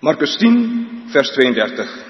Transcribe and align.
Marcus 0.00 0.36
10, 0.36 1.02
vers 1.06 1.30
32. 1.30 2.04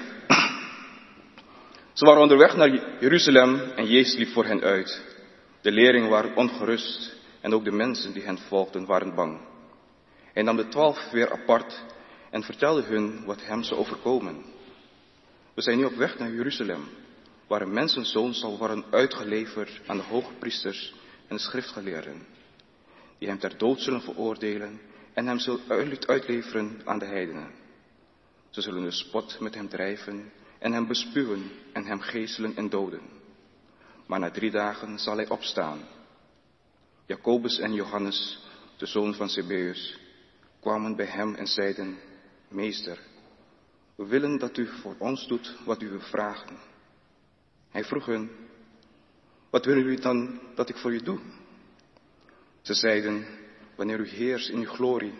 Ze 1.93 2.05
waren 2.05 2.21
onderweg 2.21 2.55
naar 2.55 2.99
Jeruzalem 2.99 3.59
en 3.59 3.85
Jezus 3.85 4.17
liep 4.17 4.27
voor 4.27 4.45
hen 4.45 4.61
uit. 4.61 5.03
De 5.61 5.71
leerlingen 5.71 6.09
waren 6.09 6.35
ongerust 6.35 7.15
en 7.41 7.53
ook 7.53 7.63
de 7.63 7.71
mensen 7.71 8.13
die 8.13 8.23
hen 8.23 8.37
volgden 8.37 8.85
waren 8.85 9.15
bang. 9.15 9.39
Hij 10.33 10.43
nam 10.43 10.55
de 10.55 10.67
twaalf 10.67 11.09
weer 11.11 11.31
apart 11.31 11.83
en 12.29 12.43
vertelde 12.43 12.81
hun 12.81 13.25
wat 13.25 13.45
hem 13.45 13.63
zou 13.63 13.79
overkomen. 13.79 14.45
We 15.53 15.61
zijn 15.61 15.77
nu 15.77 15.83
op 15.83 15.95
weg 15.95 16.19
naar 16.19 16.31
Jeruzalem, 16.31 16.89
waar 17.47 17.61
een 17.61 17.73
mensenzoon 17.73 18.33
zal 18.33 18.57
worden 18.57 18.85
uitgeleverd 18.91 19.81
aan 19.85 19.97
de 19.97 20.03
hoge 20.03 20.33
priesters 20.39 20.93
en 21.27 21.35
de 21.35 21.41
schriftgeleerden, 21.41 22.25
die 23.17 23.27
hem 23.27 23.39
ter 23.39 23.57
dood 23.57 23.81
zullen 23.81 24.01
veroordelen 24.01 24.81
en 25.13 25.27
hem 25.27 25.39
zullen 25.39 25.61
uitleveren 26.07 26.81
aan 26.85 26.99
de 26.99 27.05
heidenen. 27.05 27.60
Ze 28.51 28.61
zullen 28.61 28.83
de 28.83 28.91
spot 28.91 29.39
met 29.39 29.55
hem 29.55 29.69
drijven 29.69 30.31
en 30.59 30.71
hem 30.71 30.87
bespuwen 30.87 31.51
en 31.73 31.85
hem 31.85 31.99
geeselen 31.99 32.55
en 32.55 32.69
doden. 32.69 33.01
Maar 34.05 34.19
na 34.19 34.31
drie 34.31 34.51
dagen 34.51 34.99
zal 34.99 35.15
hij 35.15 35.29
opstaan. 35.29 35.79
Jacobus 37.05 37.59
en 37.59 37.73
Johannes, 37.73 38.39
de 38.77 38.85
zoon 38.85 39.13
van 39.13 39.29
Zebeus, 39.29 39.99
kwamen 40.59 40.95
bij 40.95 41.05
hem 41.05 41.35
en 41.35 41.47
zeiden, 41.47 41.97
Meester, 42.47 42.99
we 43.95 44.05
willen 44.05 44.39
dat 44.39 44.57
u 44.57 44.67
voor 44.67 44.95
ons 44.97 45.27
doet 45.27 45.55
wat 45.65 45.81
u 45.81 45.89
wil 45.89 45.99
vragen. 45.99 46.57
Hij 47.69 47.83
vroeg 47.83 48.05
hen, 48.05 48.31
wat 49.49 49.65
willen 49.65 49.83
jullie 49.83 49.99
dan 49.99 50.39
dat 50.55 50.69
ik 50.69 50.77
voor 50.77 50.93
u 50.93 51.01
doe? 51.01 51.19
Ze 52.61 52.73
zeiden, 52.73 53.25
wanneer 53.75 53.99
u 53.99 54.07
heerst 54.07 54.49
in 54.49 54.59
uw 54.59 54.69
glorie, 54.69 55.13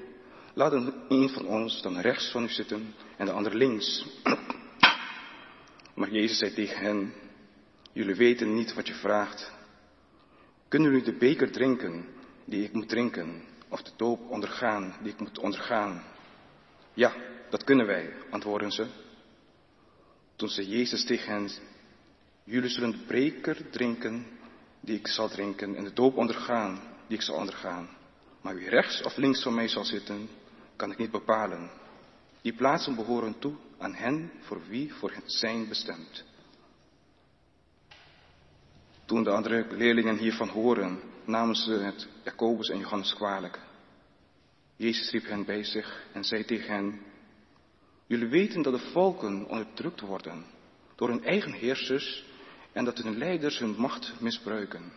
laat 0.62 0.94
een 1.10 1.30
van 1.30 1.46
ons 1.46 1.82
dan 1.82 2.00
rechts 2.00 2.32
van 2.32 2.44
u 2.44 2.50
zitten 2.50 2.94
en 3.18 3.26
de 3.26 3.32
ander 3.32 3.56
links. 3.56 4.06
Maar 5.96 6.12
Jezus 6.12 6.38
zei 6.38 6.54
tegen 6.54 6.78
hen, 6.78 7.14
jullie 7.94 8.16
weten 8.16 8.56
niet 8.56 8.74
wat 8.74 8.88
je 8.88 8.94
vraagt. 8.94 9.52
Kunnen 10.68 10.92
jullie 10.92 11.06
de 11.06 11.18
beker 11.18 11.52
drinken 11.52 12.06
die 12.46 12.64
ik 12.64 12.74
moet 12.74 12.90
drinken, 12.90 13.44
of 13.70 13.82
de 13.82 13.92
doop 13.96 14.30
ondergaan 14.30 14.96
die 15.02 15.12
ik 15.12 15.20
moet 15.20 15.40
ondergaan? 15.40 16.04
Ja, 16.94 17.14
dat 17.50 17.64
kunnen 17.64 17.86
wij, 17.86 18.14
antwoorden 18.30 18.72
ze. 18.72 18.86
Toen 20.36 20.50
zei 20.50 20.68
Jezus 20.68 21.06
tegen 21.06 21.32
hen, 21.32 21.50
jullie 22.44 22.70
zullen 22.70 22.92
de 22.92 23.06
beker 23.08 23.70
drinken 23.70 24.26
die 24.82 24.98
ik 24.98 25.08
zal 25.08 25.30
drinken 25.30 25.76
en 25.76 25.84
de 25.84 25.94
doop 25.94 26.18
ondergaan 26.18 26.82
die 27.08 27.18
ik 27.18 27.24
zal 27.24 27.36
ondergaan. 27.36 27.90
Maar 28.42 28.56
wie 28.56 28.70
rechts 28.70 29.02
of 29.02 29.18
links 29.18 29.42
van 29.44 29.54
mij 29.54 29.68
zal 29.68 29.86
zitten, 29.86 30.30
kan 30.82 30.92
ik 30.92 30.98
niet 30.98 31.12
bepalen. 31.12 31.70
Die 32.42 32.54
plaatsen 32.54 32.96
behoren 32.96 33.40
toe 33.40 33.54
aan 33.78 33.94
hen 33.94 34.32
voor 34.40 34.62
wie 34.68 34.94
voor 34.94 35.12
het 35.12 35.34
zijn 35.34 35.68
bestemd. 35.68 36.24
Toen 39.06 39.24
de 39.24 39.30
andere 39.30 39.66
leerlingen 39.70 40.18
hiervan 40.18 40.48
horen, 40.48 41.00
namen 41.26 41.56
ze 41.56 41.72
het 41.72 42.08
Jacobus 42.24 42.70
en 42.70 42.80
Johannes 42.80 43.14
kwalijk. 43.14 43.60
Jezus 44.76 45.12
riep 45.12 45.26
hen 45.26 45.46
bij 45.46 45.64
zich 45.64 46.06
en 46.14 46.24
zei 46.24 46.46
tegen 46.46 46.74
hen, 46.74 47.02
jullie 48.08 48.28
weten 48.28 48.62
dat 48.62 48.74
de 48.74 48.92
volken 48.92 49.48
onderdrukt 49.48 50.00
worden 50.00 50.46
door 50.96 51.10
hun 51.10 51.24
eigen 51.24 51.52
heersers 51.52 52.26
en 52.72 52.86
dat 52.86 52.98
hun 52.98 53.18
leiders 53.18 53.60
hun 53.60 53.76
macht 53.78 54.14
misbruiken. 54.20 54.92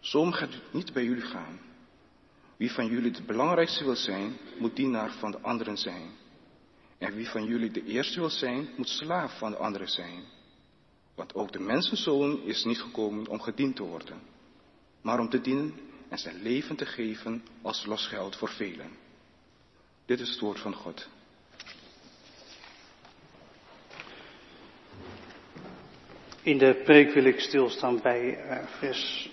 Zo 0.00 0.24
mag 0.24 0.40
het 0.40 0.62
niet 0.72 0.92
bij 0.92 1.04
jullie 1.04 1.26
gaan. 1.26 1.67
Wie 2.58 2.72
van 2.72 2.86
jullie 2.86 3.10
het 3.10 3.26
belangrijkste 3.26 3.84
wil 3.84 3.96
zijn, 3.96 4.36
moet 4.58 4.76
dienaar 4.76 5.12
van 5.12 5.30
de 5.30 5.40
anderen 5.40 5.76
zijn. 5.76 6.10
En 6.98 7.14
wie 7.14 7.28
van 7.28 7.44
jullie 7.44 7.70
de 7.70 7.84
eerste 7.84 8.20
wil 8.20 8.30
zijn, 8.30 8.68
moet 8.76 8.88
slaaf 8.88 9.38
van 9.38 9.50
de 9.50 9.56
anderen 9.56 9.88
zijn. 9.88 10.22
Want 11.14 11.34
ook 11.34 11.52
de 11.52 11.60
mensenzoon 11.60 12.42
is 12.42 12.64
niet 12.64 12.80
gekomen 12.80 13.28
om 13.28 13.40
gediend 13.40 13.76
te 13.76 13.82
worden, 13.82 14.20
maar 15.00 15.18
om 15.18 15.28
te 15.28 15.40
dienen 15.40 15.74
en 16.08 16.18
zijn 16.18 16.42
leven 16.42 16.76
te 16.76 16.86
geven 16.86 17.44
als 17.62 17.86
losgeld 17.86 18.36
voor 18.36 18.48
velen. 18.48 18.90
Dit 20.06 20.20
is 20.20 20.30
het 20.30 20.40
woord 20.40 20.60
van 20.60 20.74
God. 20.74 21.08
In 26.42 26.58
de 26.58 26.80
preek 26.84 27.12
wil 27.12 27.24
ik 27.24 27.40
stilstaan 27.40 28.00
bij 28.00 28.46
uh, 28.46 28.66
vers 28.66 29.30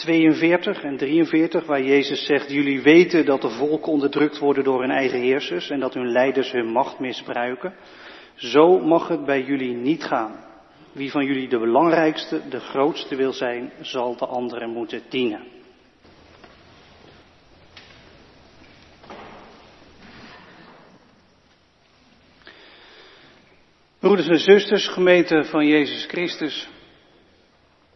42 0.00 0.82
en 0.82 0.96
43, 0.96 1.66
waar 1.66 1.82
Jezus 1.82 2.26
zegt, 2.26 2.50
jullie 2.50 2.82
weten 2.82 3.24
dat 3.24 3.40
de 3.40 3.50
volken 3.50 3.92
onderdrukt 3.92 4.38
worden 4.38 4.64
door 4.64 4.80
hun 4.80 4.90
eigen 4.90 5.20
heersers 5.20 5.70
en 5.70 5.80
dat 5.80 5.94
hun 5.94 6.12
leiders 6.12 6.52
hun 6.52 6.66
macht 6.66 6.98
misbruiken. 6.98 7.74
Zo 8.34 8.78
mag 8.78 9.08
het 9.08 9.24
bij 9.24 9.42
jullie 9.42 9.74
niet 9.74 10.04
gaan. 10.04 10.44
Wie 10.92 11.10
van 11.10 11.24
jullie 11.24 11.48
de 11.48 11.58
belangrijkste, 11.58 12.48
de 12.48 12.60
grootste 12.60 13.16
wil 13.16 13.32
zijn, 13.32 13.72
zal 13.80 14.16
de 14.16 14.26
anderen 14.26 14.70
moeten 14.70 15.02
dienen. 15.08 15.42
Broeders 23.98 24.28
en 24.28 24.38
zusters, 24.38 24.88
gemeente 24.88 25.44
van 25.44 25.66
Jezus 25.66 26.06
Christus. 26.06 26.68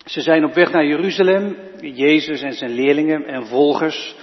Ze 0.04 0.20
zijn 0.20 0.44
op 0.44 0.54
weg 0.54 0.72
naar 0.72 0.86
Jeruzalem, 0.86 1.56
Jezus 1.80 2.42
en 2.42 2.52
zijn 2.52 2.70
leerlingen 2.70 3.26
en 3.26 3.46
volgers. 3.46 4.14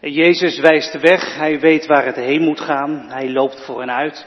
Jezus 0.00 0.58
wijst 0.58 0.92
de 0.92 0.98
weg, 0.98 1.36
hij 1.36 1.60
weet 1.60 1.86
waar 1.86 2.06
het 2.06 2.16
heen 2.16 2.42
moet 2.42 2.60
gaan, 2.60 3.06
hij 3.08 3.30
loopt 3.30 3.64
voor 3.64 3.80
hen 3.80 3.90
uit. 3.90 4.26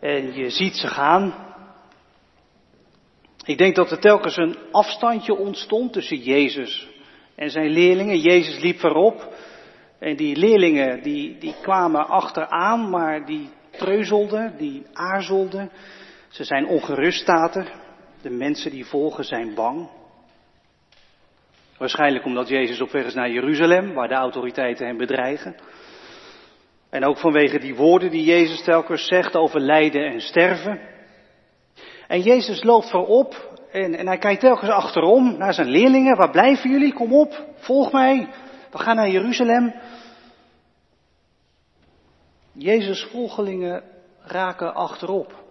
En 0.00 0.34
je 0.34 0.50
ziet 0.50 0.76
ze 0.76 0.86
gaan. 0.86 1.34
Ik 3.44 3.58
denk 3.58 3.74
dat 3.74 3.90
er 3.90 3.98
telkens 3.98 4.36
een 4.36 4.56
afstandje 4.72 5.36
ontstond 5.36 5.92
tussen 5.92 6.18
Jezus 6.18 6.88
en 7.34 7.50
zijn 7.50 7.70
leerlingen. 7.70 8.18
Jezus 8.18 8.60
liep 8.60 8.78
voorop 8.78 9.34
en 9.98 10.16
die 10.16 10.36
leerlingen 10.36 11.02
die, 11.02 11.38
die 11.38 11.54
kwamen 11.62 12.06
achteraan, 12.06 12.90
maar 12.90 13.26
die 13.26 13.50
treuzelden, 13.70 14.54
die 14.56 14.86
aarzelden. 14.92 15.70
Ze 16.28 16.44
zijn 16.44 16.66
ongerust, 16.66 17.28
er. 17.28 17.86
De 18.22 18.30
mensen 18.30 18.70
die 18.70 18.86
volgen 18.86 19.24
zijn 19.24 19.54
bang. 19.54 19.88
Waarschijnlijk 21.78 22.24
omdat 22.24 22.48
Jezus 22.48 22.80
op 22.80 22.90
weg 22.90 23.04
is 23.04 23.14
naar 23.14 23.30
Jeruzalem, 23.30 23.94
waar 23.94 24.08
de 24.08 24.14
autoriteiten 24.14 24.86
hem 24.86 24.96
bedreigen. 24.96 25.56
En 26.90 27.04
ook 27.04 27.18
vanwege 27.18 27.58
die 27.58 27.74
woorden 27.74 28.10
die 28.10 28.24
Jezus 28.24 28.62
telkens 28.62 29.06
zegt 29.06 29.36
over 29.36 29.60
lijden 29.60 30.12
en 30.12 30.20
sterven. 30.20 30.80
En 32.06 32.20
Jezus 32.20 32.62
loopt 32.62 32.90
voorop 32.90 33.58
en, 33.72 33.94
en 33.94 34.06
hij 34.06 34.18
kijkt 34.18 34.40
telkens 34.40 34.70
achterom 34.70 35.36
naar 35.36 35.54
zijn 35.54 35.68
leerlingen. 35.68 36.16
Waar 36.16 36.30
blijven 36.30 36.70
jullie? 36.70 36.92
Kom 36.92 37.12
op, 37.12 37.44
volg 37.56 37.92
mij. 37.92 38.28
We 38.70 38.78
gaan 38.78 38.96
naar 38.96 39.10
Jeruzalem. 39.10 39.74
Jezus' 42.52 43.04
volgelingen 43.04 43.82
raken 44.20 44.74
achterop. 44.74 45.46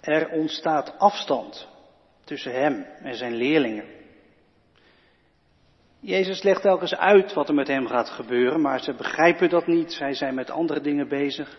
Er 0.00 0.30
ontstaat 0.30 0.98
afstand 0.98 1.68
tussen 2.24 2.52
hem 2.52 2.86
en 3.02 3.14
zijn 3.14 3.34
leerlingen. 3.34 3.84
Jezus 6.00 6.42
legt 6.42 6.62
telkens 6.62 6.96
uit 6.96 7.32
wat 7.32 7.48
er 7.48 7.54
met 7.54 7.68
hem 7.68 7.86
gaat 7.86 8.08
gebeuren, 8.08 8.60
maar 8.60 8.80
ze 8.80 8.94
begrijpen 8.94 9.48
dat 9.48 9.66
niet. 9.66 9.92
Zij 9.92 10.14
zijn 10.14 10.34
met 10.34 10.50
andere 10.50 10.80
dingen 10.80 11.08
bezig. 11.08 11.58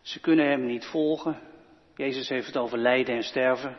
Ze 0.00 0.20
kunnen 0.20 0.48
hem 0.48 0.66
niet 0.66 0.84
volgen. 0.86 1.38
Jezus 1.96 2.28
heeft 2.28 2.46
het 2.46 2.56
over 2.56 2.78
lijden 2.78 3.14
en 3.14 3.22
sterven. 3.22 3.76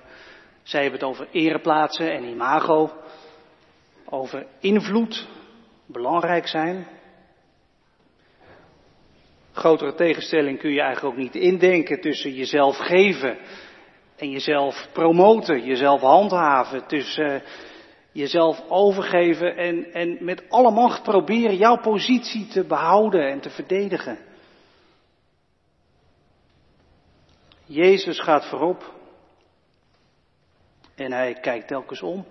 Zij 0.63 0.81
hebben 0.81 0.99
het 0.99 1.09
over 1.09 1.27
ereplaatsen 1.31 2.11
en 2.11 2.23
imago. 2.23 2.91
Over 4.05 4.45
invloed, 4.59 5.27
belangrijk 5.85 6.47
zijn. 6.47 6.87
Grotere 9.51 9.93
tegenstelling 9.93 10.59
kun 10.59 10.71
je 10.71 10.81
eigenlijk 10.81 11.15
ook 11.15 11.21
niet 11.21 11.35
indenken 11.35 12.01
tussen 12.01 12.33
jezelf 12.33 12.77
geven 12.77 13.37
en 14.19 14.29
jezelf 14.29 14.89
promoten, 14.93 15.65
jezelf 15.65 16.01
handhaven, 16.01 16.87
tussen 16.87 17.43
jezelf 18.11 18.63
overgeven 18.69 19.57
en, 19.57 19.93
en 19.93 20.17
met 20.19 20.49
alle 20.49 20.71
macht 20.71 21.03
proberen 21.03 21.55
jouw 21.55 21.77
positie 21.77 22.47
te 22.47 22.63
behouden 22.63 23.31
en 23.31 23.39
te 23.39 23.49
verdedigen. 23.49 24.17
Jezus 27.65 28.19
gaat 28.19 28.45
voorop 28.45 28.93
en 30.95 31.11
hij 31.11 31.33
kijkt 31.33 31.67
telkens 31.67 32.01
om. 32.01 32.25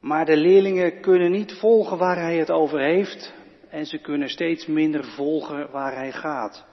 Maar 0.00 0.24
de 0.24 0.36
leerlingen 0.36 1.00
kunnen 1.00 1.30
niet 1.30 1.52
volgen 1.52 1.98
waar 1.98 2.16
hij 2.16 2.36
het 2.36 2.50
over 2.50 2.80
heeft 2.80 3.32
en 3.68 3.86
ze 3.86 3.98
kunnen 3.98 4.28
steeds 4.28 4.66
minder 4.66 5.04
volgen 5.04 5.70
waar 5.70 5.94
hij 5.94 6.12
gaat. 6.12 6.64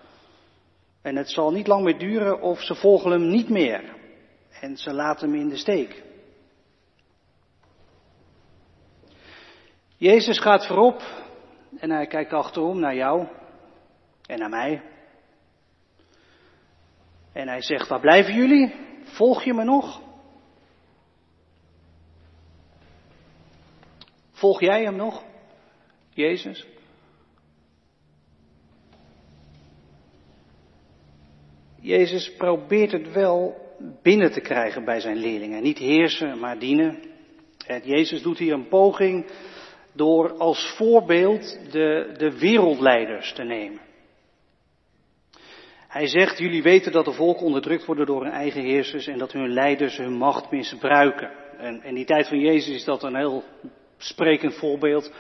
En 1.07 1.15
het 1.15 1.29
zal 1.29 1.51
niet 1.51 1.67
lang 1.67 1.83
meer 1.83 1.97
duren 1.97 2.41
of 2.41 2.61
ze 2.61 2.75
volgen 2.75 3.11
hem 3.11 3.27
niet 3.27 3.49
meer 3.49 3.95
en 4.61 4.77
ze 4.77 4.93
laten 4.93 5.29
hem 5.29 5.39
in 5.39 5.49
de 5.49 5.57
steek. 5.57 6.03
Jezus 9.97 10.39
gaat 10.39 10.67
voorop 10.67 11.01
en 11.79 11.89
hij 11.89 12.07
kijkt 12.07 12.33
achterom 12.33 12.79
naar 12.79 12.95
jou 12.95 13.27
en 14.25 14.39
naar 14.39 14.49
mij. 14.49 14.81
En 17.33 17.47
hij 17.47 17.61
zegt, 17.61 17.87
waar 17.87 17.99
blijven 17.99 18.33
jullie? 18.33 18.75
Volg 19.03 19.43
je 19.43 19.53
me 19.53 19.63
nog? 19.63 20.01
Volg 24.31 24.59
jij 24.59 24.83
hem 24.83 24.95
nog, 24.95 25.23
Jezus? 26.09 26.67
Jezus 31.87 32.33
probeert 32.37 32.91
het 32.91 33.11
wel 33.11 33.55
binnen 34.01 34.31
te 34.31 34.41
krijgen 34.41 34.85
bij 34.85 34.99
zijn 34.99 35.17
leerlingen. 35.17 35.63
Niet 35.63 35.77
heersen, 35.77 36.39
maar 36.39 36.59
dienen. 36.59 36.99
En 37.67 37.81
Jezus 37.83 38.21
doet 38.21 38.37
hier 38.37 38.53
een 38.53 38.67
poging 38.67 39.25
door 39.93 40.37
als 40.37 40.73
voorbeeld 40.75 41.71
de, 41.71 42.13
de 42.17 42.39
wereldleiders 42.39 43.33
te 43.33 43.43
nemen. 43.43 43.81
Hij 45.87 46.07
zegt, 46.07 46.37
jullie 46.37 46.61
weten 46.61 46.91
dat 46.91 47.05
de 47.05 47.11
volken 47.11 47.45
onderdrukt 47.45 47.85
worden 47.85 48.05
door 48.05 48.23
hun 48.23 48.33
eigen 48.33 48.61
heersers 48.61 49.07
en 49.07 49.17
dat 49.17 49.31
hun 49.31 49.53
leiders 49.53 49.97
hun 49.97 50.13
macht 50.13 50.51
misbruiken. 50.51 51.31
En 51.57 51.83
in 51.83 51.95
die 51.95 52.05
tijd 52.05 52.27
van 52.27 52.39
Jezus 52.39 52.75
is 52.75 52.83
dat 52.83 53.03
een 53.03 53.15
heel 53.15 53.43
sprekend 53.97 54.55
voorbeeld. 54.55 55.13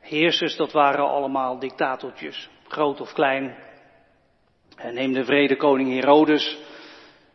Heersers, 0.00 0.56
dat 0.56 0.72
waren 0.72 1.08
allemaal 1.08 1.58
dictatortjes, 1.58 2.50
groot 2.68 3.00
of 3.00 3.12
klein. 3.12 3.68
Neem 4.82 5.12
de 5.12 5.24
vrede 5.24 5.56
koning 5.56 5.92
Herodes, 5.92 6.58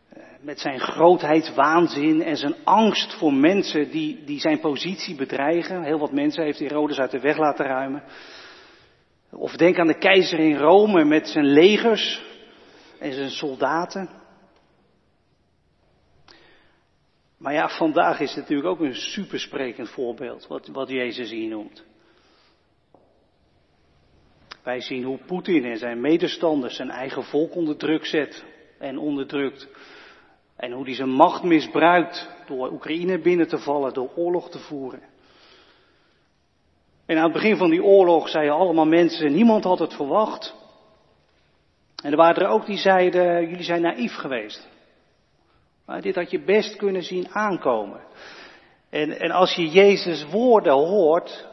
eh, 0.10 0.24
met 0.42 0.60
zijn 0.60 0.80
grootheidswaanzin 0.80 2.22
en 2.22 2.38
zijn 2.38 2.56
angst 2.64 3.14
voor 3.14 3.34
mensen 3.34 3.92
die, 3.92 4.24
die 4.24 4.40
zijn 4.40 4.60
positie 4.60 5.16
bedreigen. 5.16 5.84
Heel 5.84 6.00
wat 6.00 6.12
mensen 6.12 6.44
heeft 6.44 6.60
Herodes 6.60 7.00
uit 7.00 7.12
de 7.12 7.20
weg 7.20 7.38
laten 7.38 7.66
ruimen. 7.66 8.04
Of 9.32 9.56
denk 9.56 9.80
aan 9.80 9.88
de 9.88 9.98
keizer 9.98 10.40
in 10.40 10.58
Rome 10.58 11.04
met 11.04 11.28
zijn 11.28 11.46
legers 11.46 12.24
en 13.00 13.14
zijn 13.14 13.30
soldaten. 13.30 14.10
Maar 17.38 17.54
ja, 17.54 17.70
vandaag 17.70 18.20
is 18.20 18.30
het 18.30 18.40
natuurlijk 18.40 18.68
ook 18.68 18.80
een 18.80 18.96
supersprekend 18.96 19.90
voorbeeld 19.90 20.48
wat, 20.48 20.68
wat 20.68 20.90
Jezus 20.90 21.30
hier 21.30 21.50
noemt. 21.50 21.84
Wij 24.66 24.82
zien 24.82 25.04
hoe 25.04 25.18
Poetin 25.26 25.66
en 25.66 25.78
zijn 25.78 26.02
medestanders 26.02 26.76
zijn 26.76 26.90
eigen 26.90 27.24
volk 27.24 27.56
onder 27.56 27.78
druk 27.78 28.06
zet 28.06 28.46
en 28.80 28.98
onderdrukt. 28.98 29.68
En 30.56 30.72
hoe 30.72 30.84
hij 30.84 30.94
zijn 30.94 31.10
macht 31.10 31.44
misbruikt 31.44 32.30
door 32.48 32.72
Oekraïne 32.72 33.20
binnen 33.20 33.48
te 33.48 33.58
vallen, 33.58 33.94
door 33.94 34.12
oorlog 34.16 34.50
te 34.50 34.60
voeren. 34.60 35.02
En 37.06 37.18
aan 37.18 37.24
het 37.24 37.34
begin 37.34 37.58
van 37.58 37.70
die 37.70 37.84
oorlog 37.84 38.30
zeiden 38.30 38.56
allemaal 38.56 38.86
mensen, 38.86 39.34
niemand 39.34 39.64
had 39.64 39.80
het 39.80 39.94
verwacht. 39.94 40.56
En 42.04 42.12
er 42.12 42.18
waren 42.18 42.44
er 42.44 42.50
ook 42.50 42.66
die 42.66 42.78
zeiden, 42.78 43.48
jullie 43.50 43.64
zijn 43.64 43.82
naïef 43.82 44.16
geweest. 44.16 44.68
Maar 45.86 46.02
dit 46.02 46.16
had 46.16 46.32
je 46.32 46.44
best 46.44 46.76
kunnen 46.76 47.04
zien 47.04 47.30
aankomen. 47.30 48.02
En, 48.90 49.20
en 49.20 49.32
als 49.32 49.56
je 49.56 49.70
Jezus 49.70 50.26
woorden 50.30 50.74
hoort, 50.74 51.48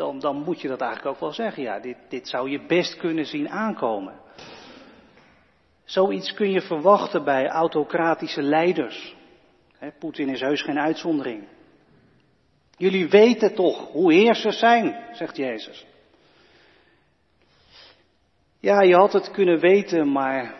dan, 0.00 0.18
dan 0.18 0.36
moet 0.36 0.60
je 0.60 0.68
dat 0.68 0.80
eigenlijk 0.80 1.14
ook 1.14 1.20
wel 1.20 1.32
zeggen. 1.32 1.62
Ja, 1.62 1.80
dit, 1.80 1.96
dit 2.08 2.28
zou 2.28 2.50
je 2.50 2.66
best 2.66 2.96
kunnen 2.96 3.26
zien 3.26 3.48
aankomen. 3.48 4.20
Zoiets 5.84 6.34
kun 6.34 6.50
je 6.50 6.60
verwachten 6.60 7.24
bij 7.24 7.48
autocratische 7.48 8.42
leiders. 8.42 9.16
Poetin 9.98 10.28
is 10.28 10.40
heus 10.40 10.62
geen 10.62 10.78
uitzondering. 10.78 11.48
Jullie 12.76 13.08
weten 13.08 13.54
toch 13.54 13.88
hoe 13.92 14.12
heersers 14.12 14.58
zijn, 14.58 15.06
zegt 15.12 15.36
Jezus. 15.36 15.86
Ja, 18.60 18.80
je 18.82 18.94
had 18.94 19.12
het 19.12 19.30
kunnen 19.30 19.60
weten, 19.60 20.12
maar 20.12 20.54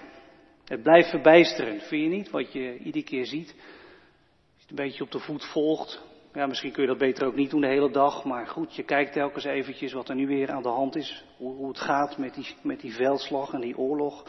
het 0.65 0.83
blijft 0.83 1.11
verbijsterend, 1.11 1.83
vind 1.83 2.03
je 2.03 2.09
niet? 2.09 2.31
Wat 2.31 2.53
je 2.53 2.79
iedere 2.79 3.05
keer 3.05 3.27
ziet. 3.27 3.49
Je 3.49 4.61
het 4.61 4.71
een 4.71 4.77
beetje 4.77 5.05
op 5.05 5.11
de 5.11 5.19
voet 5.19 5.45
volgt. 5.45 6.10
Ja, 6.32 6.47
misschien 6.47 6.73
kun 6.73 6.82
je 6.82 6.88
dat 6.88 6.99
beter 6.99 7.27
ook 7.27 7.35
niet 7.35 7.50
doen 7.50 7.61
de 7.61 7.67
hele 7.67 7.91
dag. 7.91 8.25
Maar 8.25 8.47
goed, 8.47 8.75
je 8.75 8.82
kijkt 8.82 9.12
telkens 9.12 9.44
eventjes 9.44 9.93
wat 9.93 10.09
er 10.09 10.15
nu 10.15 10.27
weer 10.27 10.50
aan 10.50 10.62
de 10.62 10.69
hand 10.69 10.97
is. 10.97 11.25
Hoe, 11.37 11.55
hoe 11.55 11.69
het 11.69 11.81
gaat 11.81 12.19
met 12.19 12.35
die, 12.35 12.47
met 12.62 12.81
die 12.81 12.94
veldslag 12.94 13.53
en 13.53 13.61
die 13.61 13.79
oorlog. 13.79 14.25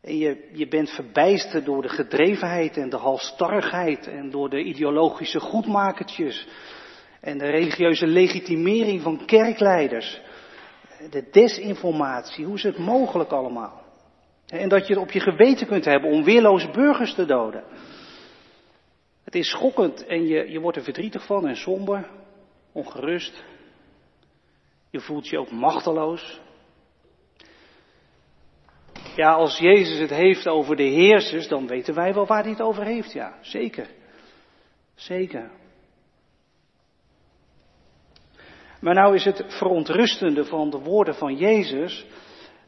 En 0.00 0.18
je, 0.18 0.50
je 0.52 0.68
bent 0.68 0.90
verbijsterd 0.90 1.64
door 1.64 1.82
de 1.82 1.88
gedrevenheid 1.88 2.76
en 2.76 2.90
de 2.90 2.96
halstarrigheid. 2.96 4.06
En 4.06 4.30
door 4.30 4.50
de 4.50 4.62
ideologische 4.62 5.40
goedmakertjes. 5.40 6.48
En 7.20 7.38
de 7.38 7.50
religieuze 7.50 8.06
legitimering 8.06 9.02
van 9.02 9.24
kerkleiders. 9.26 10.20
De 11.10 11.28
desinformatie. 11.30 12.44
Hoe 12.44 12.56
is 12.56 12.62
het 12.62 12.78
mogelijk 12.78 13.30
allemaal? 13.30 13.82
En 14.46 14.68
dat 14.68 14.86
je 14.86 14.94
het 14.94 15.02
op 15.02 15.10
je 15.10 15.20
geweten 15.20 15.66
kunt 15.66 15.84
hebben 15.84 16.10
om 16.10 16.24
weerloze 16.24 16.70
burgers 16.70 17.14
te 17.14 17.26
doden. 17.26 17.64
Het 19.24 19.34
is 19.34 19.50
schokkend 19.50 20.06
en 20.06 20.26
je, 20.26 20.50
je 20.50 20.60
wordt 20.60 20.76
er 20.76 20.82
verdrietig 20.82 21.26
van 21.26 21.46
en 21.46 21.56
somber, 21.56 22.10
ongerust. 22.72 23.44
Je 24.90 25.00
voelt 25.00 25.28
je 25.28 25.38
ook 25.38 25.50
machteloos. 25.50 26.40
Ja, 29.16 29.32
als 29.32 29.58
Jezus 29.58 29.98
het 29.98 30.10
heeft 30.10 30.48
over 30.48 30.76
de 30.76 30.82
heersers, 30.82 31.48
dan 31.48 31.66
weten 31.66 31.94
wij 31.94 32.14
wel 32.14 32.26
waar 32.26 32.42
hij 32.42 32.50
het 32.50 32.60
over 32.60 32.84
heeft. 32.84 33.12
Ja, 33.12 33.38
zeker. 33.40 33.88
Zeker. 34.94 35.50
Maar 38.80 38.94
nou 38.94 39.14
is 39.14 39.24
het 39.24 39.44
verontrustende 39.48 40.44
van 40.44 40.70
de 40.70 40.78
woorden 40.78 41.14
van 41.14 41.36
Jezus 41.36 42.06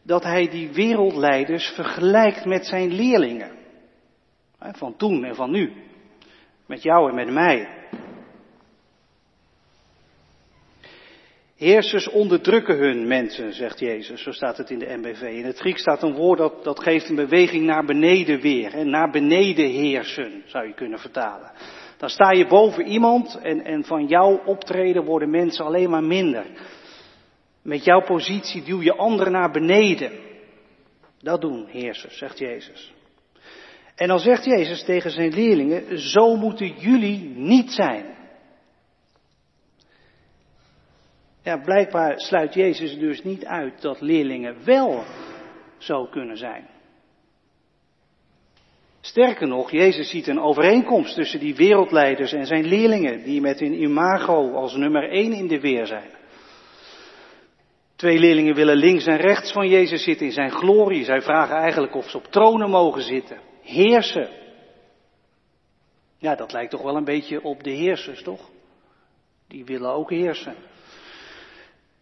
dat 0.02 0.22
hij 0.22 0.48
die 0.48 0.72
wereldleiders 0.72 1.68
vergelijkt 1.68 2.44
met 2.44 2.66
zijn 2.66 2.92
leerlingen. 2.92 3.56
Van 4.58 4.96
toen 4.96 5.24
en 5.24 5.34
van 5.34 5.50
nu. 5.50 5.72
Met 6.66 6.82
jou 6.82 7.08
en 7.08 7.14
met 7.14 7.30
mij. 7.30 7.68
Heersers 11.56 12.08
onderdrukken 12.08 12.76
hun 12.76 13.06
mensen, 13.06 13.52
zegt 13.52 13.78
Jezus. 13.78 14.22
Zo 14.22 14.30
staat 14.30 14.56
het 14.56 14.70
in 14.70 14.78
de 14.78 14.96
MBV. 14.96 15.22
In 15.22 15.44
het 15.44 15.58
Grieks 15.58 15.80
staat 15.80 16.02
een 16.02 16.14
woord 16.14 16.38
dat, 16.38 16.64
dat 16.64 16.82
geeft 16.82 17.08
een 17.08 17.14
beweging 17.14 17.64
naar 17.64 17.84
beneden 17.84 18.40
weer. 18.40 18.72
Hè? 18.72 18.84
Naar 18.84 19.10
beneden 19.10 19.70
heersen, 19.70 20.42
zou 20.46 20.66
je 20.66 20.74
kunnen 20.74 20.98
vertalen. 20.98 21.50
Dan 21.96 22.08
sta 22.08 22.30
je 22.30 22.46
boven 22.46 22.86
iemand 22.86 23.38
en, 23.42 23.64
en 23.64 23.84
van 23.84 24.06
jouw 24.06 24.42
optreden 24.44 25.04
worden 25.04 25.30
mensen 25.30 25.64
alleen 25.64 25.90
maar 25.90 26.04
minder. 26.04 26.46
Met 27.62 27.84
jouw 27.84 28.02
positie 28.02 28.62
duw 28.62 28.82
je 28.82 28.96
anderen 28.96 29.32
naar 29.32 29.50
beneden. 29.50 30.12
Dat 31.18 31.40
doen 31.40 31.66
heersers, 31.66 32.18
zegt 32.18 32.38
Jezus. 32.38 32.94
En 33.96 34.08
dan 34.08 34.18
zegt 34.18 34.44
Jezus 34.44 34.84
tegen 34.84 35.10
zijn 35.10 35.34
leerlingen, 35.34 35.98
zo 35.98 36.36
moeten 36.36 36.68
jullie 36.78 37.18
niet 37.34 37.70
zijn. 37.70 38.14
Ja, 41.42 41.56
blijkbaar 41.56 42.20
sluit 42.20 42.54
Jezus 42.54 42.98
dus 42.98 43.22
niet 43.22 43.44
uit 43.44 43.80
dat 43.80 44.00
leerlingen 44.00 44.64
wel 44.64 45.04
zo 45.78 46.06
kunnen 46.06 46.36
zijn. 46.36 46.66
Sterker 49.00 49.48
nog, 49.48 49.70
Jezus 49.70 50.10
ziet 50.10 50.26
een 50.26 50.40
overeenkomst 50.40 51.14
tussen 51.14 51.40
die 51.40 51.54
wereldleiders 51.54 52.32
en 52.32 52.46
zijn 52.46 52.64
leerlingen, 52.64 53.22
die 53.22 53.40
met 53.40 53.60
hun 53.60 53.82
imago 53.82 54.52
als 54.52 54.74
nummer 54.74 55.10
één 55.10 55.32
in 55.32 55.46
de 55.46 55.60
weer 55.60 55.86
zijn. 55.86 56.10
Twee 57.96 58.18
leerlingen 58.18 58.54
willen 58.54 58.76
links 58.76 59.06
en 59.06 59.16
rechts 59.16 59.52
van 59.52 59.68
Jezus 59.68 60.04
zitten 60.04 60.26
in 60.26 60.32
zijn 60.32 60.50
glorie. 60.50 61.04
Zij 61.04 61.22
vragen 61.22 61.56
eigenlijk 61.56 61.94
of 61.94 62.10
ze 62.10 62.16
op 62.16 62.26
tronen 62.26 62.70
mogen 62.70 63.02
zitten. 63.02 63.45
Heersen. 63.66 64.28
Ja, 66.18 66.34
dat 66.34 66.52
lijkt 66.52 66.70
toch 66.70 66.82
wel 66.82 66.96
een 66.96 67.04
beetje 67.04 67.42
op 67.42 67.62
de 67.62 67.70
heersers, 67.70 68.22
toch? 68.22 68.50
Die 69.48 69.64
willen 69.64 69.90
ook 69.90 70.10
heersen. 70.10 70.54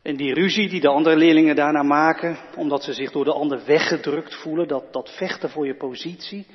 En 0.03 0.17
die 0.17 0.35
ruzie 0.35 0.69
die 0.69 0.81
de 0.81 0.89
andere 0.89 1.17
leerlingen 1.17 1.57
daarna 1.57 1.83
maken, 1.83 2.39
omdat 2.57 2.83
ze 2.83 2.93
zich 2.93 3.13
door 3.13 3.25
de 3.25 3.33
ander 3.33 3.65
weggedrukt 3.67 4.35
voelen, 4.35 4.69
dat, 4.69 4.93
dat 4.93 5.17
vechten 5.17 5.51
voor 5.51 5.67
je 5.67 5.77
positie. 5.77 6.47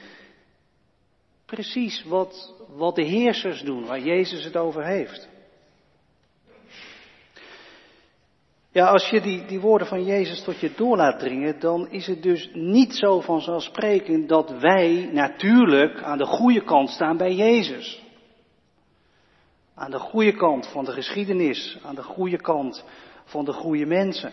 Precies 1.46 2.04
wat, 2.04 2.54
wat 2.76 2.96
de 2.96 3.04
heersers 3.04 3.62
doen, 3.62 3.86
waar 3.86 4.00
Jezus 4.00 4.44
het 4.44 4.58
over 4.58 4.86
heeft. 4.86 5.30
Ja, 8.72 8.88
als 8.88 9.10
je 9.10 9.22
die, 9.22 9.46
die 9.46 9.60
woorden 9.60 9.88
van 9.88 10.04
Jezus 10.04 10.44
tot 10.44 10.60
je 10.60 10.74
door 10.76 10.98
laat 10.98 11.20
dringen, 11.20 11.60
dan 11.60 11.90
is 11.90 12.08
het 12.08 12.24
dus 12.24 12.50
niet 12.54 12.96
zo 12.96 13.22
vanzelfsprekend 13.22 14.30
dat 14.30 14.50
wij 14.50 15.10
natuurlijk 15.12 16.02
aan 16.02 16.18
de 16.18 16.26
goede 16.26 16.64
kant 16.64 16.90
staan 16.90 17.18
bij 17.18 17.34
Jezus. 17.34 18.04
Aan 19.76 19.92
de 19.92 20.00
goede 20.00 20.32
kant 20.32 20.68
van 20.68 20.86
de 20.86 20.92
geschiedenis, 20.92 21.78
aan 21.84 21.96
de 21.96 22.04
goede 22.04 22.38
kant 22.38 22.86
van 23.24 23.46
de 23.46 23.54
goede 23.54 23.86
mensen. 23.86 24.32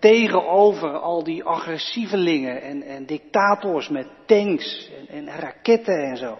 tegenover 0.00 0.98
al 0.98 1.24
die 1.24 1.44
agressievelingen 1.44 2.62
en, 2.62 2.82
en 2.82 3.06
dictators 3.06 3.88
met 3.88 4.06
tanks 4.26 4.90
en, 4.98 5.08
en 5.08 5.38
raketten 5.40 6.04
en 6.04 6.16
zo. 6.16 6.38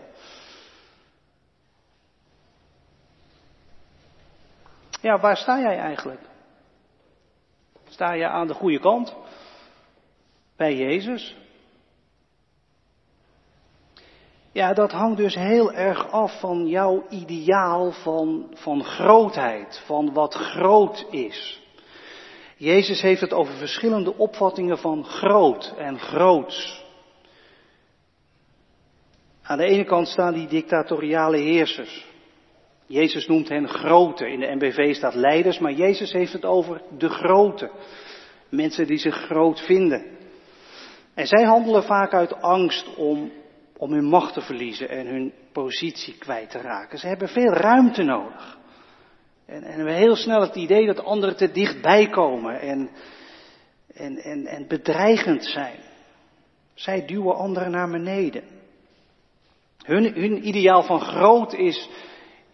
Ja, 5.01 5.19
waar 5.21 5.37
sta 5.37 5.61
jij 5.61 5.79
eigenlijk? 5.79 6.21
Sta 7.95 8.13
je 8.13 8.29
aan 8.29 8.47
de 8.47 8.55
goede 8.55 8.79
kant 8.81 9.15
bij 10.57 10.77
Jezus? 10.77 11.37
Ja, 14.53 14.73
dat 14.73 14.93
hangt 14.93 15.17
dus 15.17 15.35
heel 15.35 15.73
erg 15.73 16.11
af 16.11 16.41
van 16.41 16.67
jouw 16.67 17.07
ideaal 17.09 17.93
van, 17.93 18.51
van 18.55 18.85
grootheid, 18.85 19.83
van 19.87 20.13
wat 20.13 20.35
groot 20.35 21.07
is. 21.11 21.63
Jezus 22.57 23.01
heeft 23.01 23.21
het 23.21 23.33
over 23.33 23.55
verschillende 23.55 24.17
opvattingen 24.17 24.79
van 24.79 25.05
groot 25.05 25.75
en 25.79 25.99
groots. 25.99 26.85
Aan 29.43 29.59
de 29.59 29.65
ene 29.65 29.85
kant 29.85 30.09
staan 30.09 30.35
die 30.35 30.47
dictatoriale 30.47 31.39
heersers. 31.39 32.14
Jezus 32.95 33.27
noemt 33.27 33.49
hen 33.49 33.69
grote. 33.69 34.31
In 34.31 34.41
de 34.41 34.55
MBV 34.55 34.95
staat 34.95 35.15
leiders, 35.15 35.59
maar 35.59 35.73
Jezus 35.73 36.13
heeft 36.13 36.33
het 36.33 36.45
over 36.45 36.83
de 36.99 37.09
grote. 37.09 37.71
Mensen 38.49 38.87
die 38.87 38.99
zich 38.99 39.15
groot 39.15 39.61
vinden. 39.61 40.07
En 41.15 41.27
zij 41.27 41.45
handelen 41.45 41.83
vaak 41.83 42.13
uit 42.13 42.35
angst 42.41 42.95
om, 42.97 43.33
om 43.77 43.93
hun 43.93 44.05
macht 44.05 44.35
te 44.35 44.41
verliezen 44.41 44.89
en 44.89 45.07
hun 45.07 45.33
positie 45.53 46.19
kwijt 46.19 46.51
te 46.51 46.59
raken. 46.59 46.99
Ze 46.99 47.07
hebben 47.07 47.29
veel 47.29 47.53
ruimte 47.53 48.03
nodig. 48.03 48.59
En, 49.47 49.63
en 49.63 49.73
hebben 49.73 49.95
heel 49.95 50.17
snel 50.17 50.41
het 50.41 50.55
idee 50.55 50.87
dat 50.87 51.05
anderen 51.05 51.37
te 51.37 51.53
dichtbij 51.53 52.09
komen 52.09 52.61
en, 52.61 52.91
en, 53.95 54.17
en, 54.17 54.47
en 54.47 54.67
bedreigend 54.69 55.45
zijn. 55.45 55.79
Zij 56.75 57.07
duwen 57.07 57.37
anderen 57.37 57.71
naar 57.71 57.91
beneden. 57.91 58.43
Hun, 59.85 60.15
hun 60.15 60.49
ideaal 60.49 60.83
van 60.83 61.01
groot 61.01 61.55
is, 61.55 61.89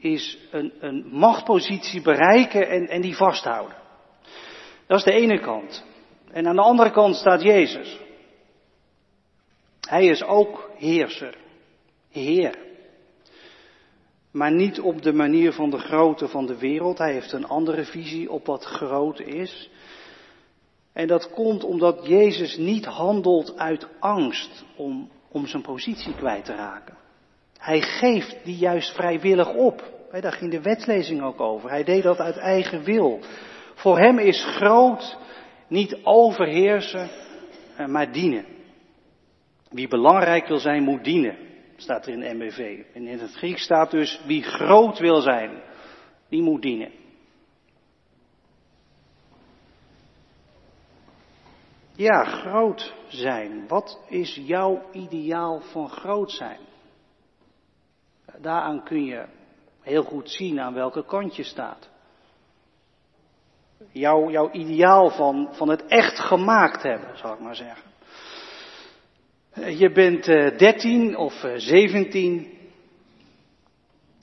is 0.00 0.38
een, 0.50 0.72
een 0.80 1.06
machtpositie 1.10 2.02
bereiken 2.02 2.68
en, 2.68 2.88
en 2.88 3.00
die 3.00 3.16
vasthouden. 3.16 3.76
Dat 4.86 4.98
is 4.98 5.04
de 5.04 5.12
ene 5.12 5.40
kant. 5.40 5.84
En 6.30 6.46
aan 6.46 6.56
de 6.56 6.62
andere 6.62 6.90
kant 6.90 7.16
staat 7.16 7.42
Jezus. 7.42 8.00
Hij 9.88 10.06
is 10.06 10.22
ook 10.22 10.70
heerser, 10.76 11.36
Heer. 12.10 12.58
Maar 14.30 14.52
niet 14.52 14.80
op 14.80 15.02
de 15.02 15.12
manier 15.12 15.52
van 15.52 15.70
de 15.70 15.78
grootte 15.78 16.28
van 16.28 16.46
de 16.46 16.58
wereld. 16.58 16.98
Hij 16.98 17.12
heeft 17.12 17.32
een 17.32 17.46
andere 17.46 17.84
visie 17.84 18.30
op 18.30 18.46
wat 18.46 18.64
groot 18.64 19.20
is. 19.20 19.70
En 20.92 21.06
dat 21.06 21.30
komt 21.30 21.64
omdat 21.64 22.06
Jezus 22.06 22.56
niet 22.56 22.84
handelt 22.84 23.58
uit 23.58 23.88
angst 23.98 24.64
om, 24.76 25.10
om 25.28 25.46
zijn 25.46 25.62
positie 25.62 26.14
kwijt 26.14 26.44
te 26.44 26.54
raken. 26.54 26.99
Hij 27.60 27.80
geeft 27.80 28.44
die 28.44 28.56
juist 28.56 28.94
vrijwillig 28.94 29.54
op. 29.54 29.82
Daar 30.20 30.32
ging 30.32 30.50
de 30.50 30.62
wetslezing 30.62 31.22
ook 31.22 31.40
over. 31.40 31.70
Hij 31.70 31.84
deed 31.84 32.02
dat 32.02 32.18
uit 32.18 32.36
eigen 32.36 32.84
wil. 32.84 33.20
Voor 33.74 33.98
hem 33.98 34.18
is 34.18 34.44
groot 34.44 35.18
niet 35.68 35.98
overheersen, 36.02 37.10
eh, 37.76 37.86
maar 37.86 38.12
dienen. 38.12 38.44
Wie 39.68 39.88
belangrijk 39.88 40.46
wil 40.46 40.58
zijn, 40.58 40.82
moet 40.82 41.04
dienen, 41.04 41.36
staat 41.76 42.06
er 42.06 42.12
in 42.12 42.20
de 42.20 42.34
MBV. 42.34 42.82
En 42.94 43.06
in 43.06 43.18
het 43.18 43.34
Grieks 43.34 43.62
staat 43.62 43.90
dus, 43.90 44.20
wie 44.26 44.42
groot 44.42 44.98
wil 44.98 45.20
zijn, 45.20 45.62
die 46.28 46.42
moet 46.42 46.62
dienen. 46.62 46.90
Ja, 51.92 52.24
groot 52.24 52.94
zijn. 53.08 53.68
Wat 53.68 54.00
is 54.08 54.40
jouw 54.44 54.82
ideaal 54.92 55.60
van 55.60 55.88
groot 55.88 56.30
zijn? 56.30 56.69
Daaraan 58.40 58.84
kun 58.84 59.04
je 59.04 59.26
heel 59.80 60.02
goed 60.02 60.30
zien 60.30 60.60
aan 60.60 60.74
welke 60.74 61.04
kant 61.04 61.36
je 61.36 61.42
staat. 61.42 61.88
Jouw, 63.92 64.30
jouw 64.30 64.50
ideaal 64.50 65.10
van, 65.10 65.48
van 65.52 65.68
het 65.68 65.86
echt 65.86 66.18
gemaakt 66.18 66.82
hebben, 66.82 67.18
zal 67.18 67.32
ik 67.32 67.40
maar 67.40 67.56
zeggen. 67.56 67.90
Je 69.78 69.92
bent 69.92 70.28
uh, 70.28 70.58
13 70.58 71.16
of 71.16 71.44
uh, 71.44 71.52
17. 71.56 72.58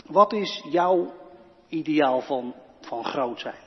Wat 0.05 0.33
is 0.33 0.63
jouw 0.69 1.13
ideaal 1.67 2.21
van, 2.21 2.55
van 2.81 3.05
groot 3.05 3.39
zijn? 3.39 3.65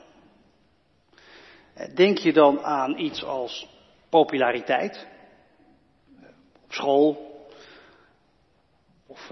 Denk 1.95 2.19
je 2.19 2.33
dan 2.33 2.65
aan 2.65 2.99
iets 2.99 3.25
als 3.25 3.69
populariteit? 4.09 5.07
Op 6.65 6.73
school? 6.73 7.29
Of 9.07 9.31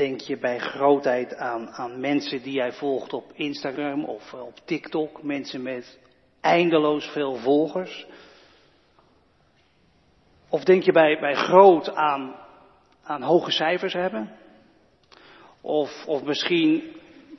denk 0.00 0.20
je 0.20 0.38
bij 0.38 0.58
grootheid 0.58 1.36
aan, 1.36 1.70
aan 1.70 2.00
mensen 2.00 2.42
die 2.42 2.52
jij 2.52 2.72
volgt 2.72 3.12
op 3.12 3.32
Instagram 3.34 4.04
of 4.04 4.32
op 4.32 4.58
TikTok? 4.64 5.22
Mensen 5.22 5.62
met 5.62 5.98
eindeloos 6.40 7.06
veel 7.06 7.34
volgers? 7.34 8.06
Of 10.48 10.64
denk 10.64 10.82
je 10.82 10.92
bij, 10.92 11.18
bij 11.20 11.34
groot 11.34 11.94
aan, 11.94 12.34
aan 13.02 13.22
hoge 13.22 13.50
cijfers 13.50 13.92
hebben? 13.92 14.36
Of, 15.60 16.06
of 16.06 16.22
misschien 16.22 16.82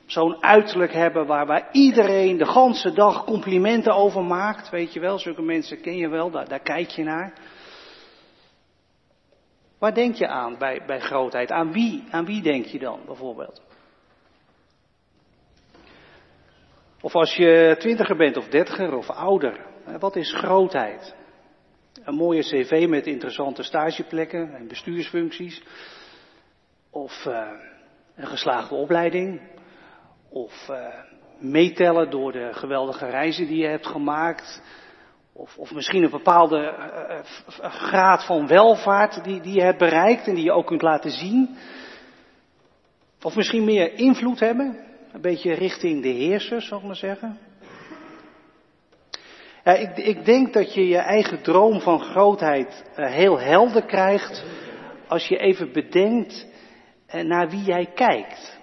zo'n 0.06 0.44
uiterlijk 0.44 0.92
hebben 0.92 1.26
waar, 1.26 1.46
waar 1.46 1.68
iedereen 1.72 2.36
de 2.36 2.46
ganse 2.46 2.92
dag 2.92 3.24
complimenten 3.24 3.94
over 3.94 4.24
maakt. 4.24 4.70
Weet 4.70 4.92
je 4.92 5.00
wel, 5.00 5.18
zulke 5.18 5.42
mensen 5.42 5.80
ken 5.80 5.96
je 5.96 6.08
wel, 6.08 6.30
daar, 6.30 6.48
daar 6.48 6.62
kijk 6.62 6.88
je 6.88 7.02
naar. 7.02 7.32
Waar 9.82 9.94
denk 9.94 10.14
je 10.14 10.28
aan 10.28 10.58
bij, 10.58 10.82
bij 10.86 11.00
grootheid? 11.00 11.50
Aan 11.50 11.72
wie, 11.72 12.04
aan 12.10 12.24
wie 12.24 12.42
denk 12.42 12.64
je 12.64 12.78
dan 12.78 13.00
bijvoorbeeld? 13.06 13.62
Of 17.00 17.14
als 17.14 17.34
je 17.36 17.76
twintiger 17.78 18.16
bent 18.16 18.36
of 18.36 18.48
dertiger 18.48 18.96
of 18.96 19.10
ouder, 19.10 19.66
wat 19.98 20.16
is 20.16 20.32
grootheid? 20.34 21.14
Een 22.04 22.14
mooie 22.14 22.42
cv 22.42 22.86
met 22.88 23.06
interessante 23.06 23.62
stageplekken 23.62 24.54
en 24.54 24.68
bestuursfuncties. 24.68 25.62
Of 26.90 27.24
uh, 27.28 27.48
een 28.14 28.26
geslaagde 28.26 28.74
opleiding. 28.74 29.40
Of 30.28 30.68
uh, 30.70 30.86
meetellen 31.38 32.10
door 32.10 32.32
de 32.32 32.48
geweldige 32.52 33.06
reizen 33.06 33.46
die 33.46 33.58
je 33.58 33.68
hebt 33.68 33.86
gemaakt. 33.86 34.62
Of, 35.32 35.56
of 35.56 35.74
misschien 35.74 36.02
een 36.02 36.10
bepaalde 36.10 36.74
uh, 37.60 37.70
graad 37.70 38.24
van 38.24 38.46
welvaart 38.46 39.24
die, 39.24 39.40
die 39.40 39.54
je 39.54 39.62
hebt 39.62 39.78
bereikt 39.78 40.26
en 40.26 40.34
die 40.34 40.44
je 40.44 40.52
ook 40.52 40.66
kunt 40.66 40.82
laten 40.82 41.10
zien. 41.10 41.56
Of 43.22 43.36
misschien 43.36 43.64
meer 43.64 43.94
invloed 43.94 44.40
hebben. 44.40 44.78
Een 45.12 45.20
beetje 45.20 45.52
richting 45.52 46.02
de 46.02 46.08
heersers, 46.08 46.68
zal 46.68 46.78
ik 46.78 46.84
maar 46.84 46.96
zeggen. 46.96 47.38
Ja, 49.64 49.72
ik, 49.72 49.96
ik, 49.96 50.24
denk 50.24 50.52
dat 50.52 50.74
je 50.74 50.88
je 50.88 50.98
eigen 50.98 51.42
droom 51.42 51.80
van 51.80 52.00
grootheid 52.00 52.84
heel 52.94 53.38
helder 53.38 53.84
krijgt 53.84 54.44
als 55.06 55.28
je 55.28 55.36
even 55.36 55.72
bedenkt 55.72 56.46
naar 57.22 57.50
wie 57.50 57.62
jij 57.62 57.86
kijkt. 57.94 58.60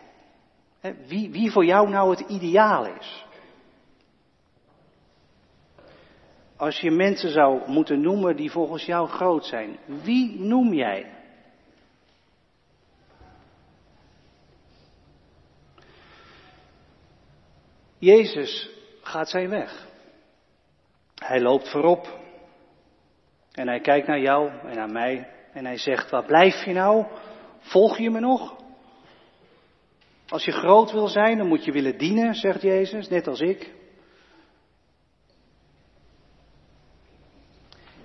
Wie, 1.07 1.31
wie 1.31 1.51
voor 1.51 1.65
jou 1.65 1.89
nou 1.89 2.09
het 2.09 2.19
ideaal 2.19 2.85
is. 2.85 3.25
Als 6.59 6.79
je 6.79 6.91
mensen 6.91 7.29
zou 7.29 7.69
moeten 7.69 8.01
noemen 8.01 8.35
die 8.35 8.51
volgens 8.51 8.85
jou 8.85 9.07
groot 9.07 9.45
zijn, 9.45 9.79
wie 9.85 10.39
noem 10.39 10.73
jij? 10.73 11.11
Jezus 17.97 18.69
gaat 19.01 19.29
zijn 19.29 19.49
weg. 19.49 19.87
Hij 21.15 21.41
loopt 21.41 21.69
voorop. 21.69 22.19
En 23.51 23.67
hij 23.67 23.79
kijkt 23.79 24.07
naar 24.07 24.21
jou 24.21 24.49
en 24.49 24.75
naar 24.75 24.91
mij. 24.91 25.27
En 25.53 25.65
hij 25.65 25.77
zegt, 25.77 26.09
waar 26.09 26.25
blijf 26.25 26.65
je 26.65 26.73
nou? 26.73 27.05
Volg 27.59 27.97
je 27.97 28.09
me 28.09 28.19
nog? 28.19 28.55
Als 30.27 30.45
je 30.45 30.51
groot 30.51 30.91
wil 30.91 31.07
zijn, 31.07 31.37
dan 31.37 31.47
moet 31.47 31.65
je 31.65 31.71
willen 31.71 31.97
dienen, 31.97 32.35
zegt 32.35 32.61
Jezus, 32.61 33.07
net 33.07 33.27
als 33.27 33.39
ik. 33.39 33.77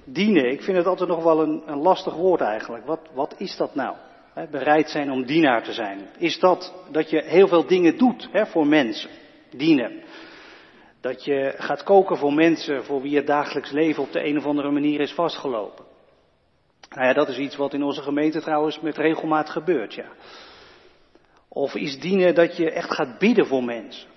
Dienen, 0.05 0.51
ik 0.51 0.63
vind 0.63 0.77
het 0.77 0.87
altijd 0.87 1.09
nog 1.09 1.23
wel 1.23 1.43
een, 1.43 1.63
een 1.67 1.79
lastig 1.79 2.15
woord 2.15 2.41
eigenlijk. 2.41 2.87
Wat, 2.87 3.01
wat 3.15 3.35
is 3.39 3.57
dat 3.57 3.75
nou? 3.75 3.97
Bereid 4.51 4.91
zijn 4.91 5.11
om 5.11 5.25
dienaar 5.25 5.63
te 5.63 5.73
zijn. 5.73 6.09
Is 6.19 6.39
dat 6.39 6.75
dat 6.91 7.11
je 7.11 7.23
heel 7.25 7.49
veel 7.49 7.67
dingen 7.67 7.99
doet 7.99 8.29
voor 8.33 8.67
mensen? 8.67 9.11
Dienen. 9.51 10.03
Dat 11.01 11.25
je 11.25 11.55
gaat 11.57 11.83
koken 11.83 12.17
voor 12.17 12.33
mensen 12.33 12.85
voor 12.85 13.03
wie 13.03 13.17
het 13.17 13.27
dagelijks 13.27 13.71
leven 13.71 14.03
op 14.03 14.13
de 14.13 14.27
een 14.27 14.39
of 14.39 14.47
andere 14.47 14.71
manier 14.71 15.01
is 15.01 15.13
vastgelopen. 15.13 15.85
Nou 16.91 17.07
ja, 17.07 17.13
dat 17.13 17.29
is 17.29 17.39
iets 17.39 17.57
wat 17.57 17.75
in 17.75 17.83
onze 17.83 18.03
gemeente 18.03 18.41
trouwens 18.41 18.81
met 18.81 18.97
regelmaat 18.97 19.51
gebeurt, 19.51 19.95
ja. 19.95 20.07
Of 21.49 21.75
is 21.75 22.01
dienen 22.01 22.35
dat 22.35 22.57
je 22.57 22.71
echt 22.71 22.95
gaat 22.95 23.19
bidden 23.19 23.47
voor 23.47 23.65
mensen. 23.65 24.09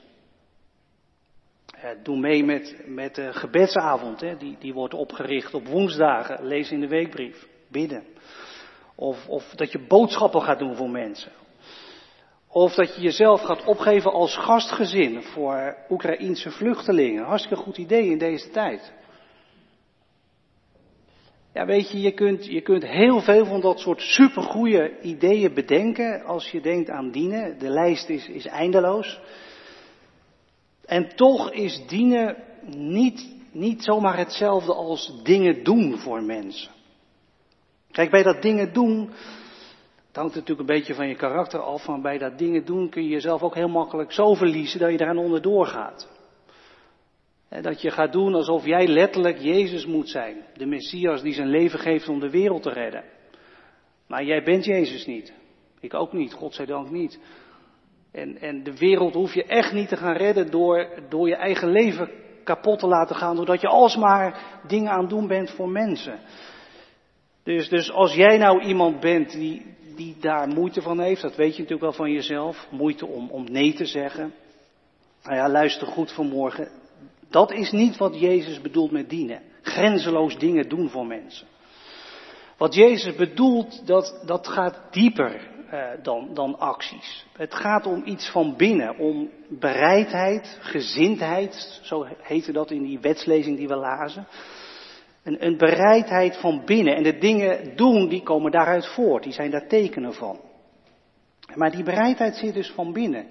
Doe 2.04 2.18
mee 2.18 2.44
met, 2.44 2.76
met 2.86 3.16
de 3.16 3.34
gebedsavond, 3.34 4.22
hè. 4.22 4.38
Die, 4.38 4.56
die 4.60 4.74
wordt 4.74 4.94
opgericht 4.94 5.54
op 5.54 5.68
woensdagen, 5.68 6.46
lees 6.46 6.72
in 6.72 6.80
de 6.80 6.88
weekbrief, 6.88 7.48
bidden. 7.68 8.04
Of, 8.96 9.28
of 9.28 9.50
dat 9.56 9.72
je 9.72 9.86
boodschappen 9.88 10.42
gaat 10.42 10.60
doen 10.60 10.76
voor 10.76 10.90
mensen. 10.90 11.32
Of 12.48 12.74
dat 12.74 12.96
je 12.96 13.02
jezelf 13.02 13.42
gaat 13.42 13.66
opgeven 13.66 14.12
als 14.12 14.36
gastgezin 14.36 15.24
voor 15.24 15.78
Oekraïense 15.90 16.52
vluchtelingen. 16.52 17.24
Hartstikke 17.24 17.64
goed 17.64 17.78
idee 17.78 18.10
in 18.10 18.18
deze 18.18 18.50
tijd. 18.50 18.94
Ja, 21.54 21.66
weet 21.66 21.92
je, 21.92 22.02
je 22.02 22.12
kunt, 22.12 22.46
je 22.46 22.62
kunt 22.62 22.86
heel 22.86 23.22
veel 23.22 23.46
van 23.46 23.62
dat 23.62 23.80
soort 23.80 24.02
supergoeie 24.02 25.00
ideeën 25.02 25.54
bedenken 25.54 26.24
als 26.24 26.52
je 26.52 26.62
denkt 26.62 26.90
aan 26.90 27.12
dienen. 27.12 27.60
De 27.60 27.70
lijst 27.70 28.10
is, 28.10 28.28
is 28.28 28.46
eindeloos. 28.46 29.20
En 30.88 31.16
toch 31.16 31.52
is 31.52 31.88
dienen 31.88 32.36
niet, 32.76 33.36
niet 33.52 33.84
zomaar 33.84 34.18
hetzelfde 34.18 34.74
als 34.74 35.22
dingen 35.24 35.64
doen 35.64 35.98
voor 35.98 36.24
mensen. 36.24 36.72
Kijk, 37.92 38.12
bij 38.12 38.24
dat 38.24 38.42
dingen 38.42 38.74
doen, 38.74 39.00
het 40.08 40.16
hangt 40.16 40.34
natuurlijk 40.34 40.60
een 40.60 40.76
beetje 40.76 40.94
van 40.94 41.08
je 41.08 41.16
karakter 41.16 41.60
af, 41.60 41.88
maar 41.88 42.02
bij 42.02 42.18
dat 42.18 42.38
dingen 42.38 42.66
doen 42.66 42.90
kun 42.90 43.04
je 43.04 43.10
jezelf 43.10 43.42
ook 43.42 43.56
heel 43.56 43.70
makkelijk 43.70 44.12
zo 44.12 44.34
verliezen 44.34 44.80
dat 44.80 44.92
je 44.92 45.02
eraan 45.02 45.18
onderdoor 45.18 45.66
gaat. 45.66 46.08
Dat 47.62 47.82
je 47.82 47.92
gaat 47.92 48.12
doen 48.12 48.34
alsof 48.34 48.66
jij 48.66 48.88
letterlijk 48.88 49.38
Jezus 49.40 49.86
moet 49.86 50.10
zijn. 50.10 50.46
De 50.54 50.66
Messias 50.66 51.22
die 51.22 51.34
zijn 51.34 51.50
leven 51.50 51.80
geeft 51.80 52.10
om 52.10 52.20
de 52.20 52.30
wereld 52.30 52.64
te 52.64 52.70
redden. 52.70 53.04
Maar 54.08 54.24
jij 54.24 54.44
bent 54.44 54.66
Jezus 54.66 55.06
niet. 55.06 55.34
Ik 55.80 55.94
ook 55.94 56.14
niet, 56.14 56.34
godzijdank 56.34 56.90
niet. 56.90 57.20
En, 58.18 58.42
en 58.42 58.64
de 58.64 58.78
wereld 58.78 59.14
hoef 59.14 59.34
je 59.34 59.44
echt 59.44 59.74
niet 59.74 59.88
te 59.88 59.98
gaan 59.98 60.16
redden 60.16 60.52
door, 60.52 60.88
door 61.10 61.28
je 61.28 61.36
eigen 61.36 61.72
leven 61.72 62.10
kapot 62.44 62.80
te 62.80 62.88
laten 62.88 63.16
gaan. 63.16 63.36
Doordat 63.36 63.62
je 63.62 63.68
alsmaar 63.68 64.60
dingen 64.68 64.92
aan 64.92 65.00
het 65.00 65.10
doen 65.10 65.28
bent 65.28 65.52
voor 65.52 65.70
mensen. 65.70 66.20
Dus, 67.44 67.70
dus 67.70 67.92
als 67.92 68.14
jij 68.14 68.38
nou 68.38 68.62
iemand 68.62 69.00
bent 69.00 69.32
die, 69.32 69.76
die 69.96 70.16
daar 70.20 70.48
moeite 70.48 70.82
van 70.82 71.00
heeft, 71.00 71.22
dat 71.22 71.36
weet 71.36 71.56
je 71.56 71.62
natuurlijk 71.62 71.82
wel 71.82 72.06
van 72.06 72.12
jezelf. 72.12 72.68
Moeite 72.72 73.06
om, 73.06 73.30
om 73.30 73.52
nee 73.52 73.74
te 73.74 73.86
zeggen. 73.86 74.34
Nou 75.24 75.36
ja, 75.36 75.50
luister 75.50 75.88
goed 75.88 76.12
vanmorgen. 76.12 76.70
Dat 77.30 77.52
is 77.52 77.72
niet 77.72 77.98
wat 77.98 78.20
Jezus 78.20 78.62
bedoelt 78.62 78.92
met 78.92 79.10
dienen. 79.10 79.42
Grenzeloos 79.62 80.38
dingen 80.38 80.70
doen 80.70 80.90
voor 80.90 81.06
mensen. 81.06 81.48
Wat 82.58 82.74
Jezus 82.74 83.16
bedoelt, 83.16 83.88
dat, 83.88 84.24
dat 84.26 84.48
gaat 84.48 84.82
dieper 84.92 85.56
eh, 85.70 85.90
dan, 86.02 86.34
dan 86.34 86.60
acties. 86.60 87.26
Het 87.34 87.54
gaat 87.54 87.86
om 87.86 88.02
iets 88.06 88.30
van 88.32 88.56
binnen, 88.56 88.98
om 88.98 89.30
bereidheid, 89.50 90.58
gezindheid, 90.62 91.80
zo 91.84 92.06
heette 92.22 92.52
dat 92.52 92.72
in 92.72 92.84
die 92.84 93.00
wetslezing 93.00 93.58
die 93.58 93.68
we 93.68 93.76
lazen. 93.76 94.28
Een, 95.24 95.46
een 95.46 95.58
bereidheid 95.58 96.38
van 96.38 96.62
binnen. 96.66 96.96
En 96.96 97.04
de 97.04 97.18
dingen 97.18 97.76
doen, 97.76 98.08
die 98.08 98.24
komen 98.24 98.52
daaruit 98.52 98.88
voort, 98.88 99.24
die 99.24 99.34
zijn 99.34 99.52
daar 99.52 99.68
tekenen 99.68 100.14
van. 100.14 100.40
Maar 101.56 101.72
die 101.72 101.84
bereidheid 101.84 102.36
zit 102.36 102.54
dus 102.54 102.72
van 102.72 102.94
binnen. 102.94 103.28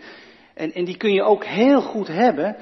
En, 0.55 0.73
en 0.73 0.85
die 0.85 0.97
kun 0.97 1.13
je 1.13 1.23
ook 1.23 1.45
heel 1.45 1.81
goed 1.81 2.09
hebben 2.09 2.57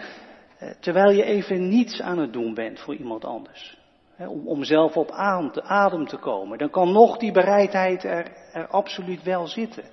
eh, 0.58 0.70
terwijl 0.80 1.10
je 1.10 1.24
even 1.24 1.68
niets 1.68 2.00
aan 2.00 2.18
het 2.18 2.32
doen 2.32 2.54
bent 2.54 2.80
voor 2.80 2.94
iemand 2.94 3.24
anders. 3.24 3.78
Om, 4.18 4.48
om 4.48 4.64
zelf 4.64 4.96
op 4.96 5.10
adem 5.10 6.06
te 6.06 6.16
komen. 6.16 6.58
Dan 6.58 6.70
kan 6.70 6.92
nog 6.92 7.16
die 7.16 7.32
bereidheid 7.32 8.04
er, 8.04 8.32
er 8.52 8.66
absoluut 8.66 9.22
wel 9.22 9.46
zitten. 9.46 9.84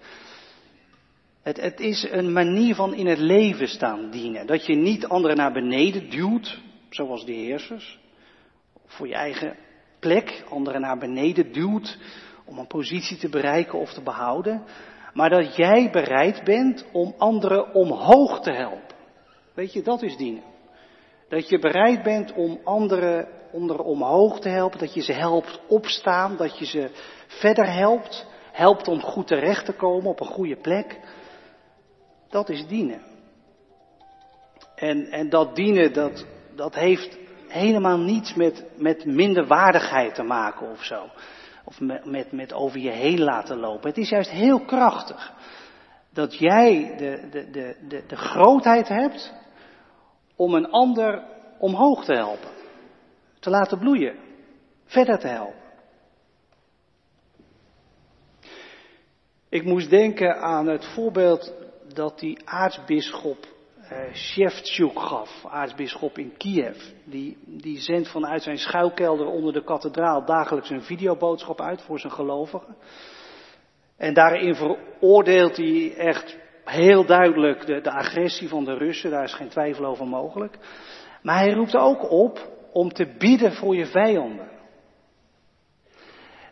Het, 1.42 1.62
het, 1.62 1.80
is 1.80 2.08
een 2.12 2.34
manier 2.34 2.76
van 2.76 2.94
in 2.94 3.08
het 3.08 3.18
leven 3.18 3.68
staan 3.68 4.10
dienen. 4.10 4.48
Dat 4.48 4.66
je 4.66 4.76
niet 4.76 5.08
anderen 5.08 5.38
naar 5.38 5.52
beneden 5.52 6.10
duwt, 6.10 6.60
zoals 6.90 7.26
de 7.26 7.34
heersers. 7.34 8.00
Voor 8.86 9.08
je 9.08 9.14
eigen 9.14 9.56
plek, 10.00 10.44
anderen 10.50 10.82
naar 10.82 10.98
beneden 10.98 11.52
duwt 11.52 11.98
om 12.46 12.58
een 12.58 12.68
positie 12.68 13.18
te 13.18 13.30
bereiken 13.30 13.80
of 13.80 13.94
te 13.94 14.02
behouden. 14.02 14.64
Maar 15.14 15.30
dat 15.30 15.56
jij 15.56 15.90
bereid 15.92 16.44
bent 16.44 16.86
om 16.92 17.14
anderen 17.18 17.74
omhoog 17.74 18.40
te 18.40 18.52
helpen. 18.52 18.96
Weet 19.54 19.74
je, 19.74 19.82
dat 19.82 20.02
is 20.02 20.18
dienen. 20.18 20.44
Dat 21.32 21.50
je 21.50 21.60
bereid 21.60 22.04
bent 22.04 22.34
om 22.34 22.60
anderen 22.64 23.28
onder 23.52 23.80
omhoog 23.80 24.40
te 24.40 24.50
helpen, 24.50 24.80
dat 24.80 24.94
je 24.94 25.02
ze 25.02 25.14
helpt 25.14 25.60
opstaan, 25.68 26.38
dat 26.38 26.60
je 26.60 26.66
ze 26.66 26.90
verder 27.28 27.74
helpt, 27.74 28.28
helpt 28.52 28.88
om 28.88 29.02
goed 29.02 29.28
terecht 29.28 29.66
te 29.66 29.74
komen 29.74 30.10
op 30.10 30.20
een 30.20 30.28
goede 30.28 30.56
plek. 30.56 31.00
Dat 32.30 32.50
is 32.50 32.68
dienen. 32.68 33.02
En, 34.76 35.12
en 35.12 35.30
dat 35.30 35.56
dienen, 35.56 35.94
dat, 35.94 36.26
dat 36.56 36.76
heeft 36.76 37.18
helemaal 37.48 37.98
niets 37.98 38.34
met, 38.34 38.66
met 38.78 39.06
minderwaardigheid 39.06 40.16
te 40.16 40.24
maken 40.24 40.70
of 40.70 40.84
zo. 40.84 41.10
Of 41.66 41.80
met, 41.80 42.32
met, 42.32 42.54
over 42.54 42.80
je 42.80 42.92
heen 42.92 43.20
laten 43.20 43.58
lopen. 43.58 43.90
Het 43.90 43.98
is 43.98 44.10
juist 44.10 44.32
heel 44.32 44.60
krachtig. 44.60 45.34
Dat 46.14 46.38
jij 46.38 46.96
de, 46.98 47.28
de, 47.32 47.50
de, 47.52 47.76
de, 47.88 48.04
de 48.08 48.16
grootheid 48.16 48.88
hebt 48.88 49.40
om 50.42 50.54
een 50.54 50.70
ander 50.70 51.24
omhoog 51.58 52.06
te 52.06 52.14
helpen, 52.14 52.50
te 53.40 53.50
laten 53.50 53.80
bloeien, 53.80 54.16
verder 54.86 55.20
te 55.20 55.28
helpen. 55.28 55.62
Ik 59.50 59.64
moest 59.64 59.90
denken 59.90 60.36
aan 60.36 60.68
het 60.68 60.86
voorbeeld 60.86 61.54
dat 61.94 62.20
die 62.20 62.40
aartsbisschop 62.46 63.38
eh, 63.82 64.14
Shevchuk 64.14 65.00
gaf, 65.00 65.46
aartsbisschop 65.46 66.18
in 66.18 66.38
Kiev. 66.38 66.78
Die, 67.04 67.38
die 67.46 67.80
zendt 67.80 68.10
vanuit 68.10 68.44
zijn 68.44 68.58
schuilkelder 68.58 69.28
onder 69.28 69.54
de 69.54 69.64
kathedraal 69.64 70.26
dagelijks 70.26 70.70
een 70.70 70.84
videoboodschap 70.84 71.62
uit 71.62 71.82
voor 71.82 72.00
zijn 72.00 72.14
gelovigen. 72.14 72.76
En 73.98 74.14
daarin 74.14 74.56
veroordeelt 74.56 75.58
hij 75.58 75.96
echt 75.96 76.41
heel 76.66 77.06
duidelijk 77.06 77.66
de, 77.66 77.82
de 77.82 77.92
agressie 77.92 78.48
van 78.48 78.66
de 78.66 78.74
Russen, 78.74 79.12
daar 79.12 79.24
is 79.24 79.34
geen 79.34 79.50
twijfel 79.50 79.86
over 79.86 80.08
mogelijk. 80.08 80.58
Maar 81.22 81.38
hij 81.38 81.54
roept 81.54 81.76
ook 81.76 82.12
op 82.12 82.50
om 82.74 82.94
te 82.94 83.16
bidden 83.18 83.54
voor 83.54 83.76
je 83.76 83.86
vijanden. 83.86 84.50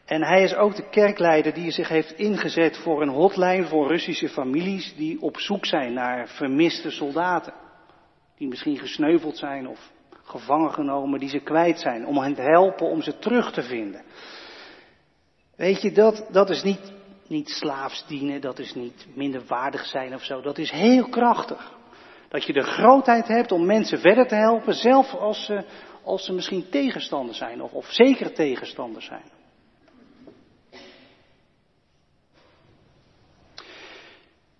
En 0.05 0.23
hij 0.23 0.43
is 0.43 0.55
ook 0.55 0.75
de 0.75 0.89
kerkleider 0.89 1.53
die 1.53 1.71
zich 1.71 1.87
heeft 1.87 2.11
ingezet 2.11 2.77
voor 2.77 3.01
een 3.01 3.09
hotline 3.09 3.65
voor 3.65 3.87
Russische 3.87 4.29
families 4.29 4.95
die 4.95 5.21
op 5.21 5.39
zoek 5.39 5.65
zijn 5.65 5.93
naar 5.93 6.27
vermiste 6.27 6.91
soldaten. 6.91 7.53
Die 8.37 8.47
misschien 8.47 8.77
gesneuveld 8.77 9.37
zijn 9.37 9.67
of 9.67 9.91
gevangen 10.23 10.73
genomen, 10.73 11.19
die 11.19 11.29
ze 11.29 11.39
kwijt 11.39 11.79
zijn, 11.79 12.05
om 12.05 12.17
hen 12.17 12.33
te 12.33 12.41
helpen 12.41 12.87
om 12.87 13.01
ze 13.01 13.19
terug 13.19 13.51
te 13.51 13.61
vinden. 13.61 14.03
Weet 15.55 15.81
je, 15.81 15.91
dat, 15.91 16.27
dat 16.31 16.49
is 16.49 16.63
niet 16.63 16.93
niet 17.29 17.49
slaafs 17.49 18.05
dienen, 18.07 18.41
dat 18.41 18.59
is 18.59 18.73
niet 18.73 19.07
minder 19.13 19.41
waardig 19.47 19.85
zijn 19.85 20.13
of 20.13 20.23
zo. 20.23 20.41
Dat 20.41 20.57
is 20.57 20.71
heel 20.71 21.09
krachtig. 21.09 21.77
Dat 22.29 22.43
je 22.43 22.53
de 22.53 22.63
grootheid 22.63 23.27
hebt 23.27 23.51
om 23.51 23.65
mensen 23.65 23.99
verder 23.99 24.27
te 24.27 24.35
helpen, 24.35 24.73
zelfs 24.73 25.13
als 25.13 25.45
ze, 25.45 25.63
als 26.03 26.25
ze 26.25 26.33
misschien 26.33 26.69
tegenstander 26.69 27.35
zijn 27.35 27.61
of, 27.61 27.71
of 27.71 27.85
zeker 27.85 28.33
tegenstander 28.33 29.01
zijn. 29.01 29.23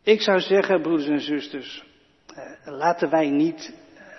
Ik 0.04 0.22
zou 0.22 0.40
zeggen, 0.40 0.82
broeders 0.82 1.08
en 1.08 1.22
zusters, 1.22 1.84
eh, 2.36 2.74
laten 2.74 3.10
wij 3.10 3.30
niet 3.30 3.74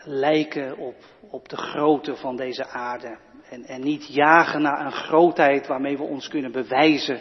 lijken 0.05 0.77
op, 0.77 0.95
op 1.31 1.49
de 1.49 1.57
grootte 1.57 2.17
van 2.17 2.37
deze 2.37 2.67
aarde. 2.67 3.19
En, 3.49 3.65
en 3.65 3.81
niet 3.81 4.15
jagen 4.15 4.63
naar 4.63 4.87
een 4.87 4.93
grootheid 4.93 5.67
waarmee 5.67 5.97
we 5.97 6.03
ons 6.03 6.29
kunnen 6.29 6.53
bewijzen 6.53 7.21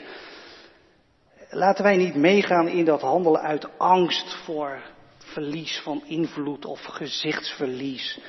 laten 1.49 1.83
wij 1.83 1.97
niet 1.97 2.15
meegaan 2.15 2.67
in 2.67 2.85
dat 2.85 3.01
handelen 3.01 3.41
uit 3.41 3.77
angst 3.77 4.33
voor 4.33 4.81
verlies 5.17 5.79
van 5.83 6.01
invloed 6.05 6.65
of 6.65 6.83
gezichtsverlies. 6.83 8.19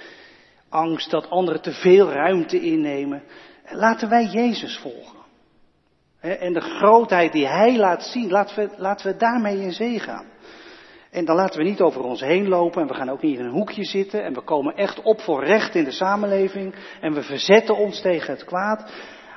Angst 0.68 1.10
dat 1.10 1.30
anderen 1.30 1.62
te 1.62 1.72
veel 1.72 2.10
ruimte 2.10 2.60
innemen. 2.60 3.22
Laten 3.70 4.08
wij 4.08 4.24
Jezus 4.24 4.78
volgen. 4.78 5.18
En 6.20 6.52
de 6.52 6.60
grootheid 6.60 7.32
die 7.32 7.46
Hij 7.46 7.76
laat 7.76 8.02
zien, 8.02 8.30
laten 8.30 8.56
we, 8.56 8.70
laten 8.76 9.12
we 9.12 9.18
daarmee 9.18 9.60
in 9.60 9.72
zee 9.72 9.98
gaan. 9.98 10.26
En 11.10 11.24
dan 11.24 11.36
laten 11.36 11.58
we 11.58 11.68
niet 11.68 11.80
over 11.80 12.02
ons 12.02 12.20
heen 12.20 12.48
lopen 12.48 12.82
en 12.82 12.88
we 12.88 12.94
gaan 12.94 13.10
ook 13.10 13.22
niet 13.22 13.38
in 13.38 13.44
een 13.44 13.50
hoekje 13.50 13.84
zitten 13.84 14.24
en 14.24 14.34
we 14.34 14.40
komen 14.40 14.76
echt 14.76 15.02
op 15.02 15.20
voor 15.20 15.44
recht 15.44 15.74
in 15.74 15.84
de 15.84 15.90
samenleving 15.90 16.74
en 17.00 17.12
we 17.12 17.22
verzetten 17.22 17.76
ons 17.76 18.00
tegen 18.00 18.32
het 18.32 18.44
kwaad. 18.44 18.90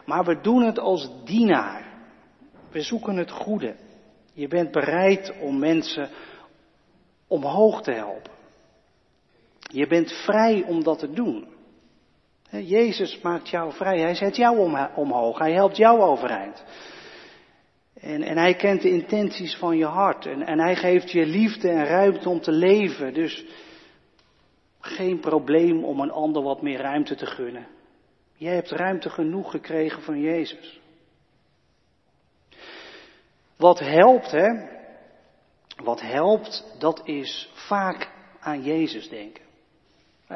Maar 0.05 0.23
we 0.23 0.41
doen 0.41 0.63
het 0.63 0.79
als 0.79 1.09
dienaar. 1.25 1.82
We 2.73 2.81
zoeken 2.81 3.15
het 3.15 3.31
goede. 3.31 3.75
Je 4.33 4.47
bent 4.47 4.71
bereid 4.71 5.33
om 5.39 5.59
mensen 5.59 6.09
omhoog 7.27 7.81
te 7.81 7.91
helpen. 7.91 8.31
Je 9.59 9.87
bent 9.87 10.11
vrij 10.11 10.63
om 10.63 10.83
dat 10.83 10.99
te 10.99 11.11
doen. 11.11 11.47
Jezus 12.49 13.21
maakt 13.21 13.49
jou 13.49 13.73
vrij. 13.73 13.99
Hij 13.99 14.15
zet 14.15 14.35
jou 14.35 14.57
omhoog. 14.95 15.39
Hij 15.39 15.53
helpt 15.53 15.77
jou 15.77 15.99
overeind. 15.99 16.63
En, 17.93 18.21
en 18.21 18.37
hij 18.37 18.55
kent 18.55 18.81
de 18.81 18.89
intenties 18.89 19.55
van 19.55 19.77
je 19.77 19.85
hart. 19.85 20.25
En, 20.25 20.41
en 20.41 20.59
hij 20.59 20.75
geeft 20.75 21.11
je 21.11 21.25
liefde 21.25 21.69
en 21.69 21.85
ruimte 21.85 22.29
om 22.29 22.41
te 22.41 22.51
leven. 22.51 23.13
Dus 23.13 23.45
geen 24.79 25.19
probleem 25.19 25.83
om 25.83 25.99
een 25.99 26.11
ander 26.11 26.43
wat 26.43 26.61
meer 26.61 26.79
ruimte 26.79 27.15
te 27.15 27.25
gunnen. 27.25 27.67
Jij 28.35 28.53
hebt 28.53 28.71
ruimte 28.71 29.09
genoeg 29.09 29.51
gekregen 29.51 30.01
van 30.01 30.19
Jezus. 30.19 30.81
Wat 33.63 33.79
helpt, 33.79 34.31
hè? 34.31 34.49
Wat 35.83 36.01
helpt, 36.01 36.75
dat 36.79 37.01
is 37.03 37.51
vaak 37.53 38.11
aan 38.39 38.63
Jezus 38.63 39.09
denken. 39.09 39.43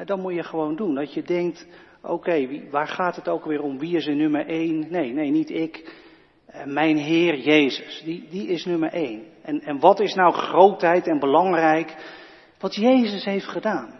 Dan 0.06 0.20
moet 0.20 0.34
je 0.34 0.44
gewoon 0.44 0.76
doen. 0.76 0.96
Dat 0.96 1.14
je 1.14 1.22
denkt, 1.22 1.68
Oké, 2.02 2.70
waar 2.70 2.88
gaat 2.88 3.16
het 3.16 3.28
ook 3.28 3.46
weer 3.46 3.62
om? 3.62 3.80
Wie 3.80 3.96
is 3.96 4.08
er 4.08 4.16
nummer 4.16 4.48
één? 4.48 4.92
Nee, 4.92 5.12
nee, 5.12 5.32
niet 5.32 5.50
ik. 5.50 5.96
Eh, 6.46 6.66
mijn 6.66 6.98
Heer 6.98 7.38
Jezus, 7.40 8.02
die, 8.06 8.28
die 8.30 8.48
is 8.48 8.66
nummer 8.66 8.94
één. 8.94 9.24
En, 9.42 9.62
en 9.62 9.80
wat 9.80 10.00
is 10.00 10.14
nou 10.14 10.34
grootheid 10.34 11.08
en 11.08 11.20
belangrijk? 11.20 11.96
Wat 12.60 12.76
Jezus 12.76 13.26
heeft 13.26 13.48
gedaan. 13.48 14.00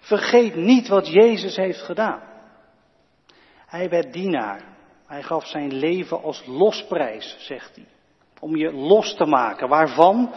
Vergeet 0.00 0.54
niet 0.54 0.88
wat 0.88 1.08
Jezus 1.08 1.56
heeft 1.56 1.82
gedaan. 1.82 2.22
Hij 3.66 3.88
werd 3.88 4.12
dienaar. 4.12 4.72
Hij 5.06 5.22
gaf 5.22 5.46
zijn 5.46 5.74
leven 5.74 6.22
als 6.22 6.46
losprijs, 6.46 7.36
zegt 7.38 7.76
hij. 7.76 7.86
Om 8.40 8.56
je 8.56 8.72
los 8.72 9.16
te 9.16 9.24
maken. 9.24 9.68
Waarvan? 9.68 10.32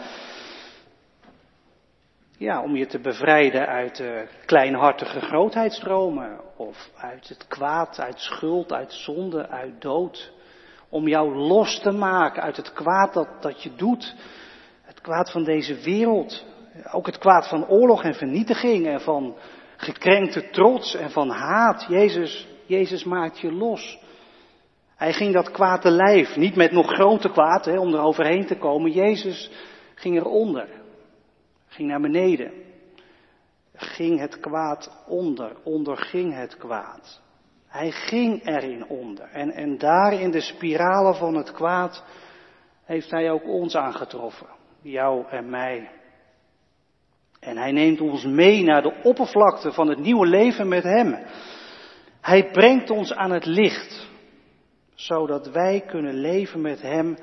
Ja, 2.38 2.62
om 2.62 2.76
je 2.76 2.86
te 2.86 3.00
bevrijden 3.00 3.66
uit 3.66 4.02
kleinhartige 4.44 5.20
grootheidsdromen. 5.20 6.40
Of 6.56 6.90
uit 6.96 7.28
het 7.28 7.46
kwaad, 7.46 8.00
uit 8.00 8.20
schuld, 8.20 8.72
uit 8.72 8.92
zonde, 8.92 9.48
uit 9.48 9.80
dood. 9.80 10.32
Om 10.88 11.08
jou 11.08 11.34
los 11.34 11.80
te 11.80 11.90
maken 11.90 12.42
uit 12.42 12.56
het 12.56 12.72
kwaad 12.72 13.14
dat, 13.14 13.28
dat 13.40 13.62
je 13.62 13.74
doet. 13.74 14.14
Het 14.82 15.00
kwaad 15.00 15.30
van 15.30 15.44
deze 15.44 15.74
wereld. 15.74 16.44
Ook 16.92 17.06
het 17.06 17.18
kwaad 17.18 17.48
van 17.48 17.68
oorlog 17.68 18.02
en 18.02 18.14
vernietiging 18.14 18.86
en 18.86 19.00
van 19.00 19.36
gekrenkte 19.76 20.50
trots 20.50 20.94
en 20.94 21.10
van 21.10 21.30
haat. 21.30 21.86
Jezus, 21.88 22.48
Jezus 22.66 23.04
maakt 23.04 23.38
je 23.38 23.52
los. 23.52 23.98
Hij 24.98 25.12
ging 25.12 25.32
dat 25.32 25.50
kwaad 25.50 25.80
te 25.80 25.90
lijf, 25.90 26.36
niet 26.36 26.56
met 26.56 26.72
nog 26.72 26.86
groter 26.86 27.30
kwaad 27.30 27.64
hè, 27.64 27.78
om 27.78 27.94
er 27.94 28.00
overheen 28.00 28.46
te 28.46 28.56
komen. 28.56 28.90
Jezus 28.90 29.50
ging 29.94 30.16
eronder, 30.16 30.68
ging 31.66 31.88
naar 31.88 32.00
beneden, 32.00 32.52
ging 33.74 34.20
het 34.20 34.40
kwaad 34.40 35.04
onder, 35.06 35.56
onderging 35.62 36.34
het 36.34 36.56
kwaad. 36.56 37.20
Hij 37.66 37.90
ging 37.90 38.46
erin 38.46 38.86
onder. 38.86 39.28
En, 39.32 39.50
en 39.50 39.78
daar 39.78 40.12
in 40.12 40.30
de 40.30 40.40
spiralen 40.40 41.14
van 41.14 41.34
het 41.34 41.52
kwaad 41.52 42.04
heeft 42.84 43.10
hij 43.10 43.30
ook 43.30 43.46
ons 43.46 43.76
aangetroffen, 43.76 44.48
jou 44.82 45.26
en 45.28 45.50
mij. 45.50 45.90
En 47.40 47.56
hij 47.56 47.72
neemt 47.72 48.00
ons 48.00 48.24
mee 48.24 48.62
naar 48.62 48.82
de 48.82 49.00
oppervlakte 49.02 49.72
van 49.72 49.88
het 49.88 49.98
nieuwe 49.98 50.26
leven 50.26 50.68
met 50.68 50.82
hem. 50.82 51.26
Hij 52.20 52.50
brengt 52.50 52.90
ons 52.90 53.14
aan 53.14 53.30
het 53.30 53.46
licht 53.46 54.07
zodat 54.98 55.50
wij 55.50 55.80
kunnen 55.80 56.14
leven 56.14 56.60
met 56.60 56.82
Hem 56.82 57.16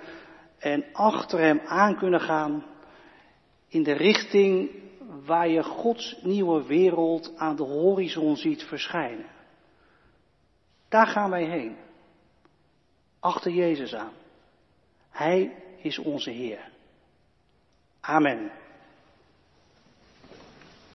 en 0.58 0.86
achter 0.92 1.40
Hem 1.40 1.60
aan 1.66 1.98
kunnen 1.98 2.22
gaan 2.22 2.66
in 3.68 3.84
de 3.84 3.94
richting 3.94 4.70
waar 5.26 5.48
je 5.48 5.64
Gods 5.64 6.18
nieuwe 6.22 6.66
wereld 6.66 7.34
aan 7.38 7.56
de 7.56 7.64
horizon 7.64 8.36
ziet 8.36 8.64
verschijnen. 8.64 9.26
Daar 10.90 11.08
gaan 11.08 11.30
wij 11.30 11.46
heen. 11.46 11.78
Achter 13.20 13.52
Jezus 13.52 13.96
aan. 13.96 14.14
Hij 15.10 15.64
is 15.78 16.00
onze 16.00 16.30
Heer. 16.30 16.70
Amen. 18.02 18.52